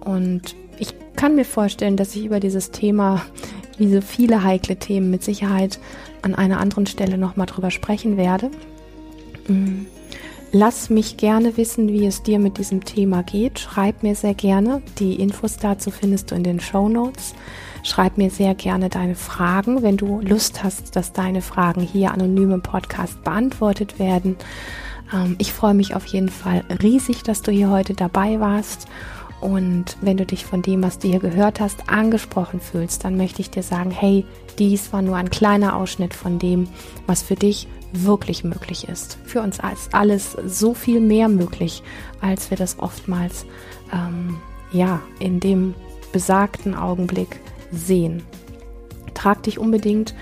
Und 0.00 0.54
ich 0.78 0.94
kann 1.16 1.34
mir 1.34 1.44
vorstellen, 1.44 1.96
dass 1.96 2.14
ich 2.14 2.24
über 2.26 2.40
dieses 2.40 2.70
Thema, 2.70 3.24
wie 3.78 3.92
so 3.92 4.00
viele 4.00 4.42
heikle 4.44 4.76
Themen, 4.76 5.10
mit 5.10 5.22
Sicherheit 5.22 5.78
an 6.22 6.34
einer 6.34 6.60
anderen 6.60 6.86
Stelle 6.86 7.18
nochmal 7.18 7.46
drüber 7.46 7.70
sprechen 7.70 8.16
werde. 8.16 8.50
Mm. 9.48 9.86
Lass 10.56 10.88
mich 10.88 11.16
gerne 11.16 11.56
wissen, 11.56 11.88
wie 11.88 12.06
es 12.06 12.22
dir 12.22 12.38
mit 12.38 12.58
diesem 12.58 12.84
Thema 12.84 13.24
geht. 13.24 13.58
Schreib 13.58 14.04
mir 14.04 14.14
sehr 14.14 14.34
gerne. 14.34 14.82
Die 15.00 15.16
Infos 15.16 15.56
dazu 15.56 15.90
findest 15.90 16.30
du 16.30 16.36
in 16.36 16.44
den 16.44 16.60
Show 16.60 16.88
Notes. 16.88 17.34
Schreib 17.82 18.18
mir 18.18 18.30
sehr 18.30 18.54
gerne 18.54 18.88
deine 18.88 19.16
Fragen, 19.16 19.82
wenn 19.82 19.96
du 19.96 20.20
Lust 20.20 20.62
hast, 20.62 20.94
dass 20.94 21.12
deine 21.12 21.42
Fragen 21.42 21.80
hier 21.80 22.12
anonym 22.12 22.52
im 22.52 22.62
Podcast 22.62 23.24
beantwortet 23.24 23.98
werden. 23.98 24.36
Ähm, 25.12 25.34
ich 25.38 25.52
freue 25.52 25.74
mich 25.74 25.96
auf 25.96 26.06
jeden 26.06 26.28
Fall 26.28 26.62
riesig, 26.80 27.24
dass 27.24 27.42
du 27.42 27.50
hier 27.50 27.70
heute 27.70 27.94
dabei 27.94 28.38
warst. 28.38 28.86
Und 29.40 29.96
wenn 30.02 30.18
du 30.18 30.24
dich 30.24 30.46
von 30.46 30.62
dem, 30.62 30.84
was 30.84 31.00
du 31.00 31.08
hier 31.08 31.18
gehört 31.18 31.58
hast, 31.58 31.90
angesprochen 31.90 32.60
fühlst, 32.60 33.04
dann 33.04 33.16
möchte 33.16 33.40
ich 33.40 33.50
dir 33.50 33.64
sagen, 33.64 33.90
hey, 33.90 34.24
dies 34.60 34.92
war 34.92 35.02
nur 35.02 35.16
ein 35.16 35.30
kleiner 35.30 35.74
Ausschnitt 35.74 36.14
von 36.14 36.38
dem, 36.38 36.68
was 37.08 37.24
für 37.24 37.34
dich 37.34 37.66
wirklich 37.94 38.44
möglich 38.44 38.88
ist. 38.88 39.18
Für 39.24 39.40
uns 39.40 39.58
ist 39.58 39.94
alles 39.94 40.36
so 40.46 40.74
viel 40.74 41.00
mehr 41.00 41.28
möglich, 41.28 41.82
als 42.20 42.50
wir 42.50 42.56
das 42.56 42.78
oftmals 42.78 43.46
ähm, 43.92 44.36
ja 44.72 45.00
in 45.18 45.40
dem 45.40 45.74
besagten 46.12 46.74
Augenblick 46.74 47.40
sehen. 47.70 48.22
Trag 49.14 49.42
dich 49.44 49.58
unbedingt 49.58 50.14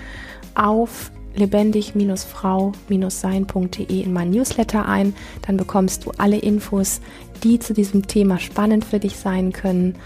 auf 0.55 1.11
lebendig-frau-sein.de 1.35 4.01
in 4.01 4.13
mein 4.13 4.29
Newsletter 4.29 4.87
ein. 4.87 5.13
Dann 5.45 5.57
bekommst 5.57 6.05
du 6.05 6.11
alle 6.17 6.37
Infos, 6.37 7.01
die 7.43 7.59
zu 7.59 7.73
diesem 7.73 8.07
Thema 8.07 8.39
spannend 8.39 8.85
für 8.85 8.99
dich 8.99 9.17
sein 9.17 9.51
können. 9.51 9.97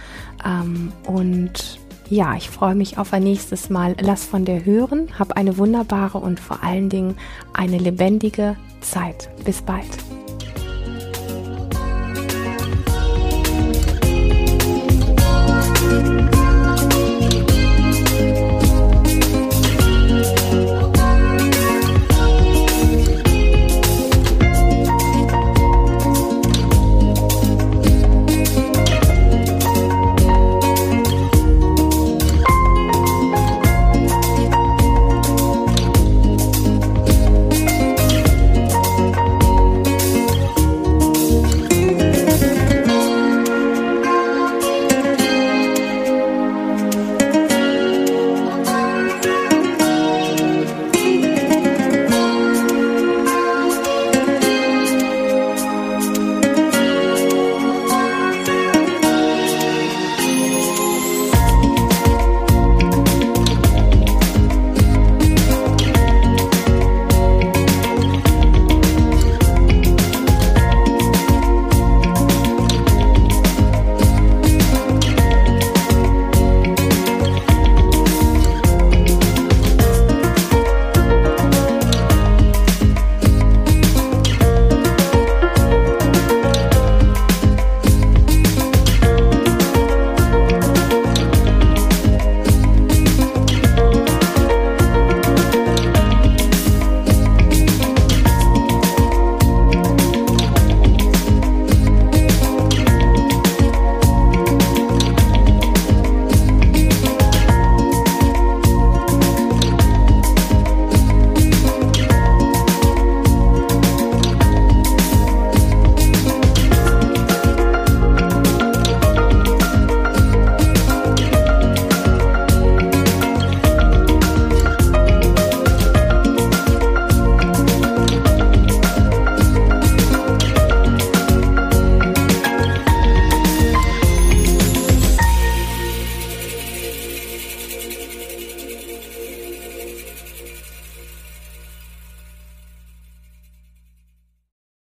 Ähm, 0.45 0.93
und 1.05 1.79
ja, 2.09 2.35
ich 2.35 2.49
freue 2.49 2.75
mich 2.75 2.97
auf 2.97 3.13
ein 3.13 3.23
nächstes 3.23 3.69
Mal. 3.69 3.95
Lass 3.99 4.25
von 4.25 4.45
dir 4.45 4.63
hören. 4.65 5.07
Hab 5.17 5.33
eine 5.33 5.57
wunderbare 5.57 6.17
und 6.17 6.39
vor 6.39 6.63
allen 6.63 6.89
Dingen 6.89 7.17
eine 7.53 7.77
lebendige 7.77 8.55
Zeit. 8.81 9.29
Bis 9.43 9.61
bald. 9.61 10.16